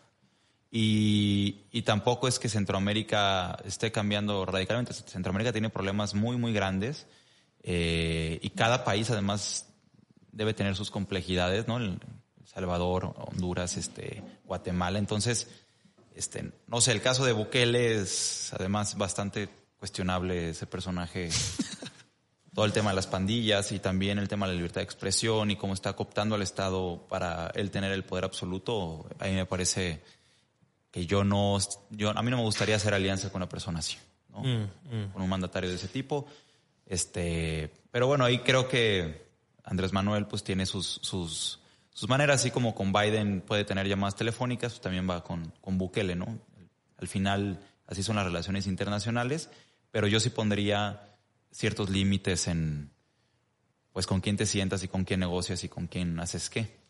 [0.71, 4.93] Y, y, tampoco es que Centroamérica esté cambiando radicalmente.
[4.93, 7.07] Centroamérica tiene problemas muy, muy grandes
[7.61, 9.67] eh, y cada país además
[10.35, 11.77] debe tener sus complejidades, ¿no?
[11.77, 11.97] El
[12.43, 14.99] Salvador, Honduras, este, Guatemala.
[14.99, 15.47] Entonces,
[16.13, 21.29] este, no sé, el caso de Bukele es además bastante cuestionable ese personaje.
[22.53, 25.51] Todo el tema de las pandillas y también el tema de la libertad de expresión
[25.51, 29.45] y cómo está cooptando al Estado para él tener el poder absoluto, a mí me
[29.45, 30.01] parece
[30.89, 31.57] que yo no,
[31.89, 33.97] yo, a mí no me gustaría hacer alianza con una persona así,
[34.29, 34.39] ¿no?
[34.39, 35.11] mm, mm.
[35.11, 36.25] con un mandatario de ese tipo.
[36.85, 39.24] Este, pero bueno, ahí creo que
[39.65, 41.59] Andrés Manuel pues tiene sus, sus,
[41.91, 45.77] sus maneras, así como con Biden puede tener llamadas telefónicas, pues también va con, con
[45.77, 46.39] Bukele, ¿no?
[46.97, 49.49] Al final, así son las relaciones internacionales
[49.95, 51.17] pero yo sí pondría
[51.53, 52.91] ciertos límites en,
[53.93, 56.81] pues, con quién te sientas y con quién negocias y con quién haces qué.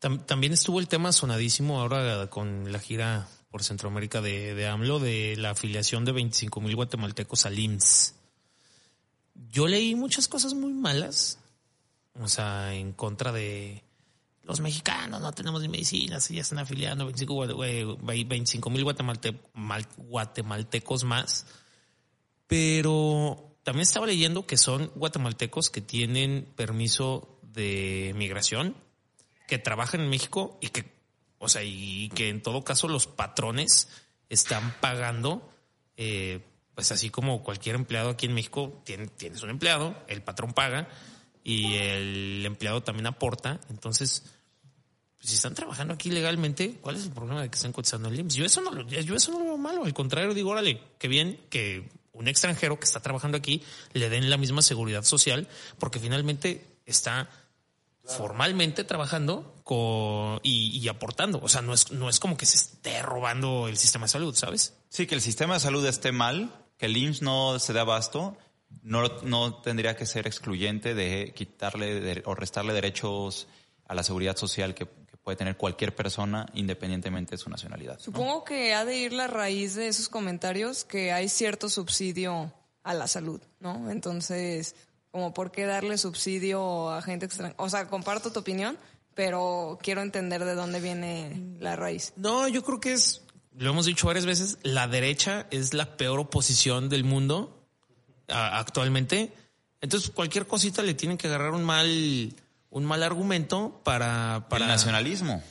[0.00, 5.36] También estuvo el tema sonadísimo ahora con la gira por Centroamérica de, de AMLO de
[5.36, 8.16] la afiliación de 25 mil guatemaltecos al IMSS.
[9.52, 11.38] Yo leí muchas cosas muy malas,
[12.20, 13.82] o sea, en contra de
[14.42, 19.36] los mexicanos, no tenemos ni medicinas, ya están afiliando 25 mil guatemalte,
[19.96, 21.46] guatemaltecos más.
[22.46, 28.74] Pero también estaba leyendo que son guatemaltecos que tienen permiso de migración,
[29.46, 30.84] que trabajan en México y que
[31.38, 33.88] O sea, y que en todo caso los patrones
[34.28, 35.48] están pagando,
[35.96, 36.40] eh,
[36.74, 40.88] pues así como cualquier empleado aquí en México, tienes un empleado, el patrón paga
[41.44, 43.60] y el empleado también aporta.
[43.70, 44.24] Entonces,
[45.20, 48.18] pues, si están trabajando aquí legalmente, ¿cuál es el problema de que estén cotizando el
[48.18, 48.34] IMSS?
[48.34, 49.84] Yo eso no, yo eso no lo veo malo.
[49.84, 53.62] Al contrario, digo, órale, qué bien que un extranjero que está trabajando aquí
[53.92, 55.46] le den la misma seguridad social,
[55.78, 57.28] porque finalmente está
[58.04, 61.38] formalmente trabajando con, y, aportando.
[61.42, 64.34] O sea, no es, no es como que se esté robando el sistema de salud,
[64.34, 64.74] ¿sabes?
[64.88, 68.36] Sí, que el sistema de salud esté mal, que el IMSS no se dé abasto,
[68.82, 73.46] no, no tendría que ser excluyente de quitarle o restarle derechos
[73.86, 74.86] a la seguridad social que,
[75.22, 77.98] puede tener cualquier persona independientemente de su nacionalidad.
[78.00, 82.52] Supongo que ha de ir la raíz de esos comentarios que hay cierto subsidio
[82.82, 83.90] a la salud, ¿no?
[83.90, 84.74] Entonces,
[85.10, 87.62] como por qué darle subsidio a gente extranjera.
[87.62, 88.78] O sea, comparto tu opinión,
[89.14, 92.14] pero quiero entender de dónde viene la raíz.
[92.16, 93.22] No, yo creo que es,
[93.56, 97.59] lo hemos dicho varias veces, la derecha es la peor oposición del mundo
[98.32, 99.32] actualmente.
[99.80, 102.34] Entonces, cualquier cosita le tienen que agarrar un mal,
[102.70, 104.66] un mal argumento para, para...
[104.66, 105.42] El nacionalismo.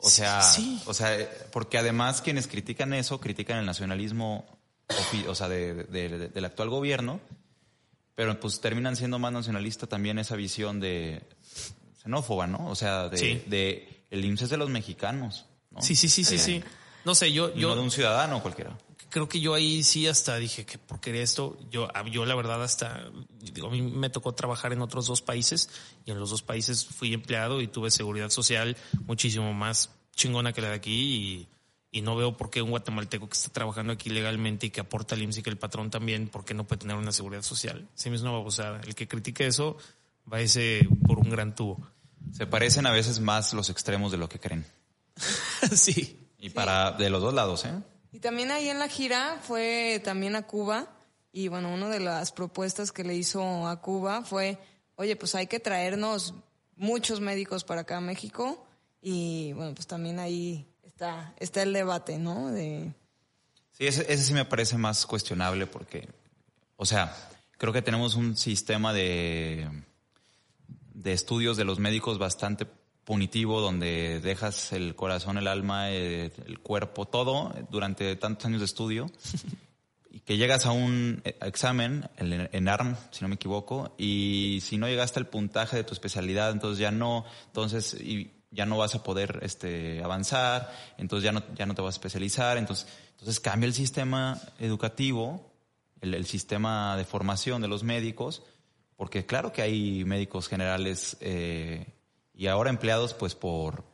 [0.00, 0.80] O sea, sí.
[0.86, 4.46] o sea, porque además quienes critican eso, critican el nacionalismo,
[5.26, 7.20] o sea, del actual gobierno,
[8.14, 11.22] pero pues terminan siendo más nacionalista también esa visión de
[12.00, 12.68] xenófoba, ¿no?
[12.68, 15.46] O sea, de, el IMSS de los mexicanos.
[15.70, 15.82] ¿no?
[15.82, 16.62] Sí, sí, sí, sí, sí.
[17.04, 17.70] No sé, yo, yo.
[17.70, 18.78] No de un ciudadano cualquiera.
[19.10, 21.58] Creo que yo ahí sí hasta dije que por qué esto.
[21.70, 25.70] Yo, yo la verdad hasta, digo, a mí me tocó trabajar en otros dos países
[26.04, 30.60] y en los dos países fui empleado y tuve seguridad social muchísimo más chingona que
[30.60, 31.48] la de aquí y
[31.90, 35.14] y no veo por qué un guatemalteco que está trabajando aquí legalmente y que aporta
[35.14, 37.88] al IMSS y que el patrón también, ¿por qué no puede tener una seguridad social?
[37.94, 38.80] Sí, es una babosada.
[38.86, 39.76] El que critique eso
[40.30, 41.78] va ese por un gran tubo.
[42.32, 44.66] Se parecen a veces más los extremos de lo que creen.
[45.72, 46.18] sí.
[46.38, 47.72] Y para de los dos lados, ¿eh?
[48.12, 50.88] Y también ahí en la gira fue también a Cuba
[51.32, 54.58] y bueno, una de las propuestas que le hizo a Cuba fue,
[54.96, 56.34] oye, pues hay que traernos
[56.76, 58.66] muchos médicos para acá a México
[59.02, 62.50] y bueno, pues también ahí está, el debate, ¿no?
[62.50, 62.92] De...
[63.72, 66.08] Sí, ese, sí me parece más cuestionable porque,
[66.76, 67.14] o sea,
[67.58, 69.68] creo que tenemos un sistema de,
[70.94, 72.66] de estudios de los médicos bastante
[73.08, 79.10] punitivo donde dejas el corazón, el alma, el, cuerpo, todo durante tantos años de estudio
[80.10, 84.76] y que llegas a un examen en, en ARM, si no me equivoco, y si
[84.76, 88.94] no llegaste al puntaje de tu especialidad, entonces ya no, entonces y ya no vas
[88.94, 93.40] a poder este, avanzar, entonces ya no, ya no te vas a especializar, entonces, entonces
[93.40, 95.50] cambia el sistema educativo,
[96.02, 98.42] el, sistema de formación de los médicos,
[98.96, 101.86] porque claro que hay médicos generales eh,
[102.38, 103.84] y ahora empleados pues por,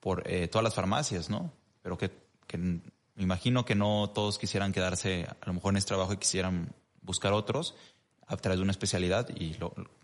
[0.00, 1.50] por eh, todas las farmacias, ¿no?
[1.80, 2.10] Pero que,
[2.58, 2.82] me
[3.16, 7.32] imagino que no todos quisieran quedarse a lo mejor en este trabajo y quisieran buscar
[7.32, 7.74] otros
[8.26, 9.56] a través de una especialidad y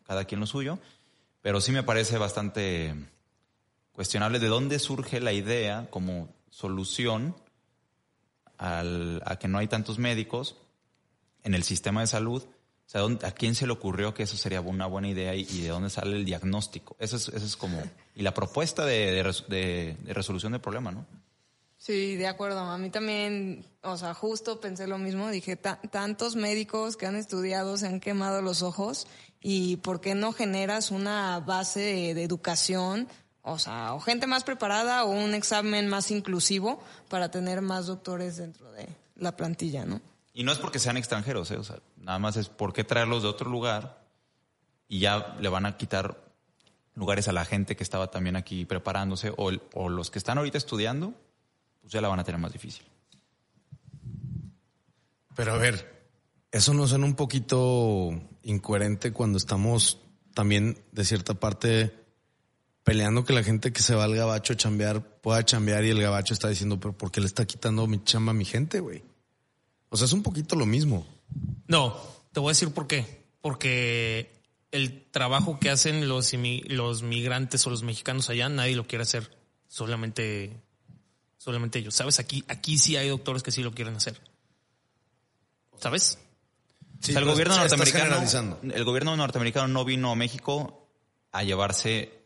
[0.04, 0.78] cada quien lo suyo,
[1.42, 2.94] pero sí me parece bastante
[3.92, 7.36] cuestionable de dónde surge la idea como solución
[8.56, 10.56] al, a que no hay tantos médicos
[11.42, 12.42] en el sistema de salud.
[12.92, 15.88] Sea, ¿a quién se le ocurrió que eso sería una buena idea y, de dónde
[15.88, 16.94] sale el diagnóstico?
[16.98, 17.82] Eso es, eso es como...
[18.14, 19.12] Y la propuesta de,
[19.48, 21.06] de, de, resolución del problema, ¿no?
[21.78, 22.60] Sí, de acuerdo.
[22.60, 25.30] A mí también, o sea, justo pensé lo mismo.
[25.30, 29.06] Dije, tantos médicos que han estudiado se han quemado los ojos
[29.40, 33.08] y ¿por qué no generas una base de educación
[33.40, 38.36] o sea, o gente más preparada o un examen más inclusivo para tener más doctores
[38.36, 38.86] dentro de
[39.16, 40.00] la plantilla, ¿no?
[40.34, 41.56] Y no es porque sean extranjeros, ¿eh?
[41.56, 44.02] o sea, nada más es porque traerlos de otro lugar
[44.88, 46.22] y ya le van a quitar
[46.94, 49.50] lugares a la gente que estaba también aquí preparándose o,
[49.88, 51.14] los que están ahorita estudiando,
[51.80, 52.84] pues ya la van a tener más difícil.
[55.34, 56.06] Pero a ver,
[56.50, 58.10] eso nos suena un poquito
[58.42, 60.00] incoherente cuando estamos
[60.34, 61.94] también de cierta parte
[62.84, 66.02] peleando que la gente que se va al gabacho a chambear pueda chambear y el
[66.02, 69.02] gabacho está diciendo, pero ¿por qué le está quitando mi chamba a mi gente, güey?
[69.92, 71.06] O sea, es un poquito lo mismo.
[71.66, 71.94] No,
[72.32, 73.26] te voy a decir por qué.
[73.42, 74.32] Porque
[74.70, 79.36] el trabajo que hacen los, los migrantes o los mexicanos allá, nadie lo quiere hacer.
[79.68, 80.62] Solamente,
[81.36, 81.94] solamente ellos.
[81.94, 82.20] ¿Sabes?
[82.20, 84.18] Aquí, aquí sí hay doctores que sí lo quieren hacer.
[85.78, 86.18] ¿Sabes?
[87.06, 90.88] el gobierno norteamericano, el gobierno norteamericano no vino a México
[91.32, 92.24] a llevarse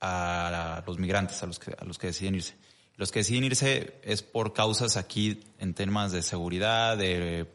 [0.00, 2.54] a los migrantes, a los que, a los que deciden irse.
[2.96, 7.46] Los que deciden irse es por causas aquí en temas de seguridad, de,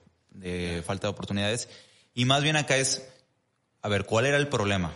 [0.86, 1.70] falta de oportunidades.
[2.14, 3.08] Y más bien acá es,
[3.82, 4.94] a ver, ¿cuál era el problema?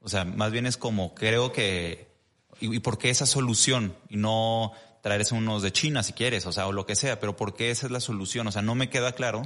[0.00, 2.12] O sea, más bien es como, creo que
[2.60, 3.96] ¿Y, y por qué esa solución?
[4.08, 4.72] Y no
[5.02, 7.70] traerse unos de China si quieres, o sea, o lo que sea, pero ¿por qué
[7.70, 8.46] esa es la solución?
[8.46, 9.42] O sea, no me queda claro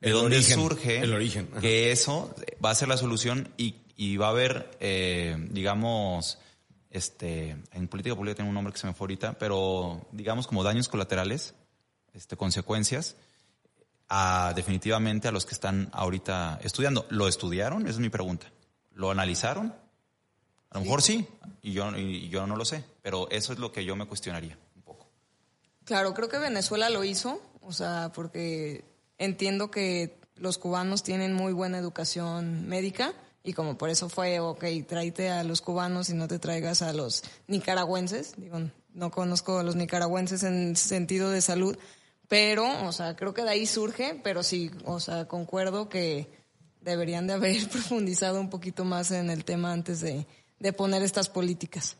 [0.00, 1.60] de El dónde origen, surge el origen, ajá.
[1.60, 2.32] que eso
[2.64, 6.38] va a ser la solución y, y va a haber, eh, digamos,
[6.94, 10.62] este, en política pública tiene un nombre que se me fue ahorita, pero digamos como
[10.62, 11.54] daños colaterales,
[12.12, 13.16] este, consecuencias,
[14.08, 17.04] a, definitivamente a los que están ahorita estudiando.
[17.10, 17.82] ¿Lo estudiaron?
[17.82, 18.46] Esa es mi pregunta.
[18.92, 19.74] ¿Lo analizaron?
[20.70, 21.26] A lo mejor sí,
[21.62, 24.56] y yo, y yo no lo sé, pero eso es lo que yo me cuestionaría
[24.76, 25.08] un poco.
[25.84, 28.84] Claro, creo que Venezuela lo hizo, o sea, porque
[29.18, 33.14] entiendo que los cubanos tienen muy buena educación médica
[33.44, 36.92] y como por eso fue, ok, tráete a los cubanos y no te traigas a
[36.94, 38.34] los nicaragüenses.
[38.38, 38.58] Digo,
[38.94, 41.76] no conozco a los nicaragüenses en sentido de salud,
[42.26, 46.26] pero, o sea, creo que de ahí surge, pero sí, o sea, concuerdo que
[46.80, 50.26] deberían de haber profundizado un poquito más en el tema antes de,
[50.58, 51.96] de poner estas políticas.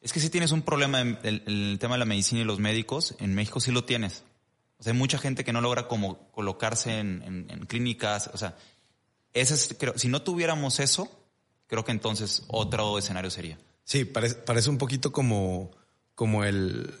[0.00, 3.16] Es que si tienes un problema en el, tema de la medicina y los médicos,
[3.18, 4.22] en México sí lo tienes.
[4.78, 8.30] O sea, hay mucha gente que no logra como colocarse en, en- en clínicas.
[8.32, 8.56] O sea,
[9.32, 11.08] ese es, creo, si no tuviéramos eso,
[11.66, 13.58] creo que entonces otro escenario sería.
[13.84, 15.70] Sí, parece, parece un poquito como,
[16.14, 16.92] como el,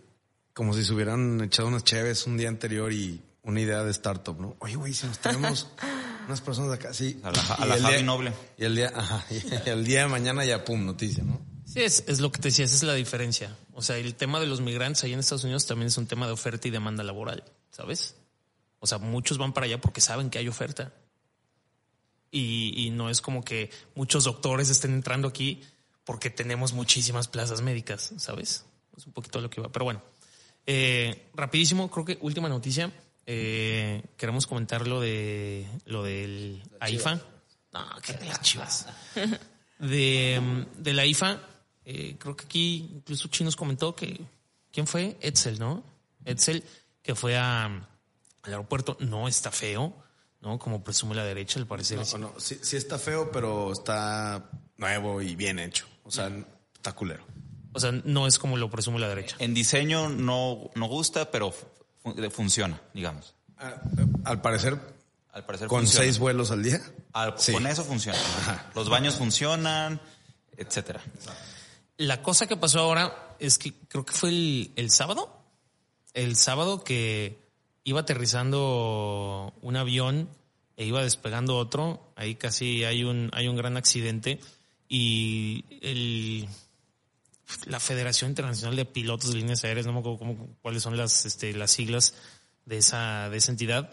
[0.54, 4.40] como si se hubieran echado unas cheves un día anterior y una idea de startup,
[4.40, 4.56] ¿no?
[4.60, 5.68] Oye, güey, si nos tenemos
[6.26, 7.20] unas personas de acá, sí.
[7.22, 8.32] A la, a Y la el Javi día- Noble.
[8.58, 11.40] Y el día, ajá, y el día de mañana ya, pum, noticia, ¿no?
[11.64, 13.56] Sí, es, es lo que te decía, esa es la diferencia.
[13.74, 16.26] O sea, el tema de los migrantes ahí en Estados Unidos también es un tema
[16.26, 18.14] de oferta y demanda laboral, ¿sabes?
[18.78, 20.92] O sea, muchos van para allá porque saben que hay oferta.
[22.30, 25.62] Y, y no es como que muchos doctores estén entrando aquí
[26.04, 28.64] porque tenemos muchísimas plazas médicas, ¿sabes?
[28.96, 29.70] Es un poquito lo que va.
[29.70, 30.02] Pero bueno,
[30.66, 32.92] eh, rapidísimo, creo que última noticia.
[33.26, 37.20] Eh, queremos comentar lo de lo del AIFA.
[37.72, 38.86] No, que de las chivas
[39.78, 41.40] de, de la IFA,
[41.84, 44.20] eh, creo que aquí incluso Chinos comentó que,
[44.72, 45.16] ¿quién fue?
[45.20, 45.82] Edsel, ¿no?
[46.24, 46.64] Edsel,
[47.02, 47.84] que fue a, al
[48.44, 49.92] aeropuerto, no está feo,
[50.46, 50.58] ¿no?
[50.58, 51.98] Como presume la derecha, al parecer.
[52.12, 55.86] No, no, sí, sí está feo, pero está nuevo y bien hecho.
[56.04, 56.30] O sea,
[56.74, 57.24] está culero.
[57.72, 59.36] O sea, no es como lo presume la derecha.
[59.40, 61.66] En diseño no, no gusta, pero fu-
[62.30, 63.34] funciona, digamos.
[63.58, 63.74] Ah,
[64.24, 64.78] Al parecer,
[65.32, 66.04] Al parecer con funciona.
[66.04, 66.80] seis vuelos al día.
[67.12, 67.52] Al- Sí.
[67.52, 68.18] Con eso funciona.
[68.74, 70.00] Los baños funcionan,
[70.56, 71.02] etcétera.
[71.98, 75.42] La cosa que pasó ahora es que creo que fue el, el sábado.
[76.14, 77.38] El sábado que
[77.84, 80.28] iba aterrizando un avión
[80.76, 82.12] e iba despegando otro.
[82.16, 84.40] Ahí casi hay un, hay un gran accidente.
[84.88, 86.48] Y el,
[87.66, 91.26] la Federación Internacional de Pilotos de Líneas Aéreas, no me acuerdo cómo- cuáles son las,
[91.26, 92.14] este, las siglas
[92.64, 93.90] de esa, de esa entidad,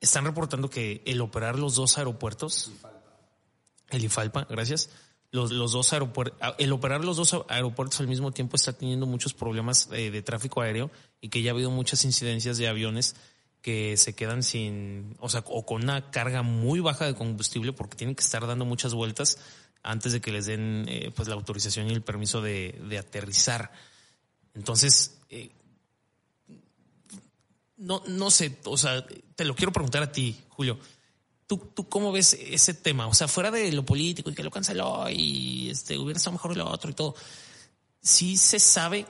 [0.00, 2.72] están reportando que el operar los dos aeropuertos,
[3.90, 4.90] el IFALPA, gracias,
[5.30, 9.34] los, los dos aeropuertos, el operar los dos aeropuertos al mismo tiempo está teniendo muchos
[9.34, 10.90] problemas eh, de tráfico aéreo
[11.20, 13.14] y que ya ha habido muchas incidencias de aviones
[13.62, 17.96] que se quedan sin, o sea, o con una carga muy baja de combustible porque
[17.96, 19.38] tienen que estar dando muchas vueltas
[19.82, 23.70] antes de que les den eh, pues la autorización y el permiso de, de aterrizar.
[24.54, 25.50] Entonces, eh,
[27.76, 29.04] no, no sé, o sea,
[29.34, 30.78] te lo quiero preguntar a ti, Julio.
[31.46, 33.08] ¿Tú, ¿Tú cómo ves ese tema?
[33.08, 36.56] O sea, fuera de lo político y que lo canceló y este, hubiera estado mejor
[36.56, 37.14] lo otro y todo.
[38.00, 39.06] Sí se sabe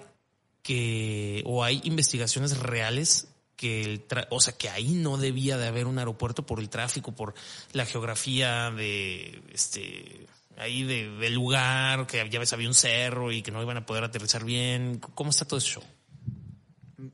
[0.63, 3.29] que, o hay investigaciones reales
[3.61, 6.71] que el, tra- o sea, que ahí no debía de haber un aeropuerto por el
[6.71, 7.35] tráfico, por
[7.75, 10.27] la geografía de, este,
[10.57, 13.85] ahí de, del lugar, que ya ves había un cerro y que no iban a
[13.85, 14.99] poder aterrizar bien.
[14.99, 15.83] ¿Cómo está todo eso?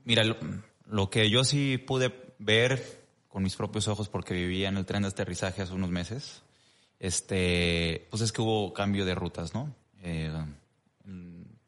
[0.05, 0.23] Mira,
[0.85, 5.01] lo, que yo sí pude ver con mis propios ojos porque vivía en el tren
[5.01, 6.43] de aterrizaje hace unos meses,
[6.97, 9.75] este, pues es que hubo cambio de rutas, ¿no?
[10.01, 10.31] Eh,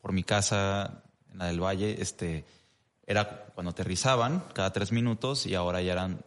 [0.01, 1.03] por mi casa,
[1.33, 2.45] en la del Valle, este,
[3.09, 6.21] era cuando aterrizaban cada tres minutos y ahora ya eran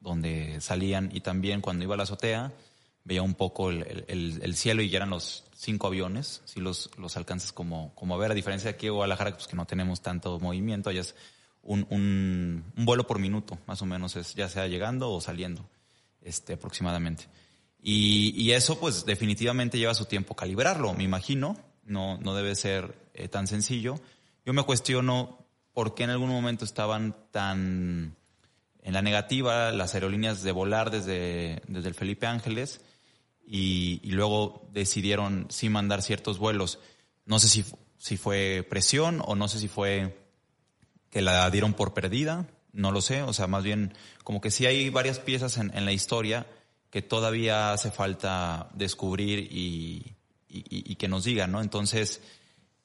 [0.00, 2.52] donde salían y también cuando iba a la azotea
[3.04, 6.60] veía un poco el, el- el- el cielo y ya eran los cinco aviones, si
[6.60, 9.56] los, los alcanzas como, como a ver, a diferencia de aquí en Guadalajara, pues que
[9.56, 11.14] no tenemos tanto movimiento, ya es
[11.62, 15.64] un, un, vuelo por minuto, más o menos, es ya sea llegando o saliendo,
[16.20, 17.26] este, aproximadamente.
[17.82, 22.94] Y, y eso, pues, definitivamente lleva su tiempo calibrarlo, me imagino, no, no debe ser
[23.14, 23.98] eh, tan sencillo.
[24.46, 25.43] Yo me cuestiono
[25.74, 28.16] por qué en algún momento estaban tan
[28.82, 32.82] en la negativa las aerolíneas de volar desde, desde el Felipe Ángeles
[33.46, 36.78] y, luego decidieron sí mandar ciertos vuelos.
[37.26, 37.64] No sé si,
[37.98, 40.18] si fue presión o no sé si fue
[41.10, 44.66] que la dieron por perdida, no lo sé, o sea, más bien como que sí
[44.66, 46.46] hay varias piezas en, la historia
[46.90, 50.12] que todavía hace falta descubrir y-
[50.48, 51.60] y que nos digan, ¿no?
[51.60, 52.20] Entonces,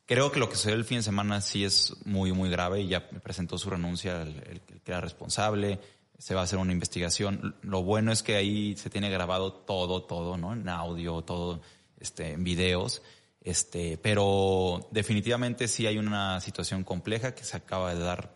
[0.10, 2.88] Creo que lo que sucedió el fin de semana sí es muy, muy grave y
[2.88, 5.80] ya presentó su renuncia el, el, que era responsable.
[6.18, 7.56] Se va a hacer una investigación.
[7.61, 10.53] Lo bueno es que ahí se tiene grabado todo, todo, ¿no?
[10.53, 11.61] En audio, todo,
[11.99, 13.03] este, en videos.
[13.40, 18.36] Este, pero definitivamente sí hay una situación compleja que se acaba de dar,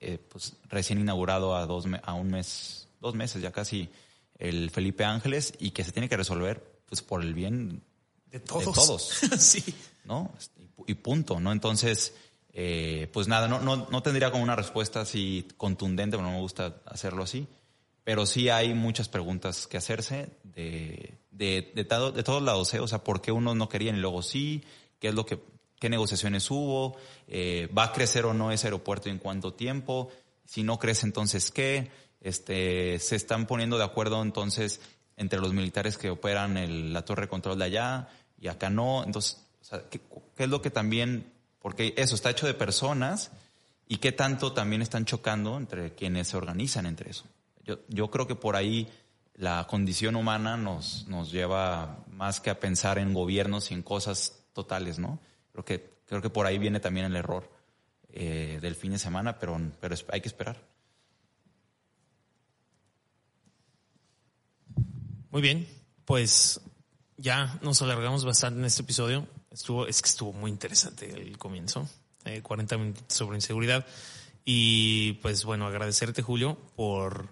[0.00, 3.88] eh, pues recién inaugurado a dos, a un mes, dos meses ya casi
[4.38, 7.82] el Felipe Ángeles y que se tiene que resolver, pues por el bien
[8.26, 8.66] de todos.
[8.66, 9.20] De todos.
[9.38, 9.64] sí.
[10.04, 10.30] ¿No?
[10.86, 11.52] Y punto, ¿no?
[11.52, 12.14] Entonces,
[12.52, 16.40] eh, pues nada, no, no, no tendría como una respuesta así contundente, pero no me
[16.40, 17.46] gusta hacerlo así.
[18.04, 22.80] Pero sí hay muchas preguntas que hacerse de, de, de, de todos lados, ¿eh?
[22.80, 24.64] O sea, ¿por qué unos no querían y luego sí?
[24.98, 25.40] ¿Qué es lo que,
[25.78, 26.96] qué negociaciones hubo?
[27.26, 30.10] Eh, ¿Va a crecer o no ese aeropuerto en cuánto tiempo?
[30.44, 31.90] Si no crece, entonces, ¿qué?
[32.20, 34.80] Este, se están poniendo de acuerdo entonces
[35.16, 38.08] entre los militares que operan el, la torre de control de allá
[38.40, 39.04] y acá no.
[39.04, 40.00] Entonces, o sea, ¿qué,
[40.36, 43.30] ¿qué, es lo que también, porque eso está hecho de personas
[43.88, 47.24] y qué tanto también están chocando entre quienes se organizan entre eso.
[47.64, 48.88] Yo, yo creo que por ahí
[49.34, 54.44] la condición humana nos, nos lleva más que a pensar en gobiernos y en cosas
[54.52, 55.20] totales, ¿no?
[55.52, 57.50] Creo que, creo que por ahí viene también el error
[58.10, 60.60] eh, del fin de semana, pero, pero hay que esperar.
[65.30, 65.68] Muy bien,
[66.04, 66.60] pues
[67.16, 69.26] ya nos alargamos bastante en este episodio.
[69.58, 71.88] Estuvo, es que estuvo muy interesante el comienzo,
[72.24, 73.84] eh, 40 minutos sobre inseguridad.
[74.44, 77.28] Y pues bueno, agradecerte Julio por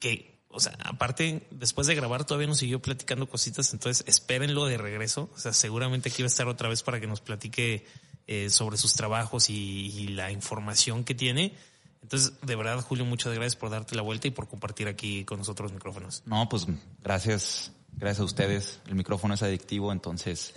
[0.00, 4.76] que, o sea, aparte, después de grabar todavía nos siguió platicando cositas, entonces espérenlo de
[4.76, 5.30] regreso.
[5.36, 7.86] O sea, seguramente aquí va a estar otra vez para que nos platique
[8.26, 11.54] eh, sobre sus trabajos y, y la información que tiene.
[12.02, 15.38] Entonces, de verdad, Julio, muchas gracias por darte la vuelta y por compartir aquí con
[15.38, 16.24] nosotros los micrófonos.
[16.26, 16.66] No, pues
[17.04, 18.80] gracias, gracias a ustedes.
[18.86, 20.54] El micrófono es adictivo, entonces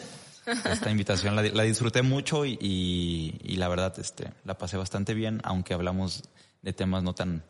[0.65, 5.73] esta invitación la, la disfruté mucho y, la verdad, este, la pasé bastante bien, aunque
[5.73, 6.23] hablamos
[6.61, 7.43] de temas no tan,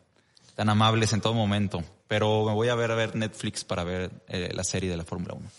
[0.54, 1.82] tan amables en todo momento.
[2.08, 5.04] Pero me voy a ver a ver Netflix para ver eh, la serie de la
[5.04, 5.50] Fórmula 1.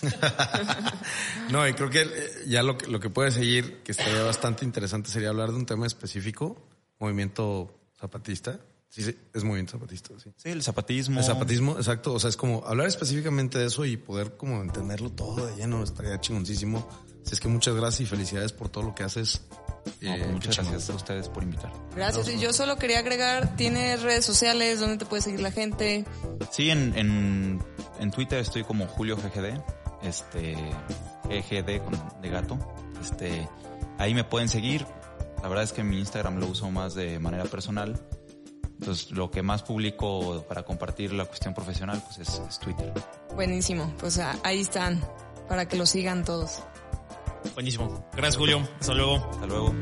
[1.49, 2.06] no, y creo que
[2.45, 5.88] ya lo, lo que puede seguir, que estaría bastante interesante, sería hablar de un tema
[5.88, 6.62] específico,
[6.99, 8.60] movimiento zapatista.
[8.91, 10.34] Sí, sí, es movimiento zapatista, sí.
[10.35, 11.19] Sí, el zapatismo.
[11.19, 12.13] El zapatismo, exacto.
[12.13, 15.81] O sea, es como hablar específicamente de eso y poder como entenderlo todo de lleno,
[15.81, 16.89] estaría chingoncísimo.
[17.26, 19.43] Así es que muchas gracias y felicidades por todo lo que haces.
[20.01, 21.72] No, eh, muchas gracias a ustedes por invitar.
[21.95, 22.27] Gracias.
[22.27, 26.03] Y yo solo quería agregar, ¿tienes redes sociales donde te puede seguir la gente?
[26.51, 27.63] Sí, en, en,
[27.97, 29.57] en Twitter estoy como Julio GGD,
[30.03, 30.55] este,
[31.30, 32.59] GGD con, de gato.
[33.01, 33.47] Este,
[33.97, 34.85] ahí me pueden seguir.
[35.41, 37.97] La verdad es que mi Instagram lo uso más de manera personal.
[38.82, 42.91] Entonces, lo que más publico para compartir la cuestión profesional, pues es, es Twitter.
[43.36, 43.94] Buenísimo.
[43.99, 44.99] Pues ahí están,
[45.48, 46.64] para que lo sigan todos.
[47.53, 48.03] Buenísimo.
[48.14, 48.68] Gracias, Julio.
[48.80, 49.18] Hasta luego.
[49.18, 49.76] Hasta luego.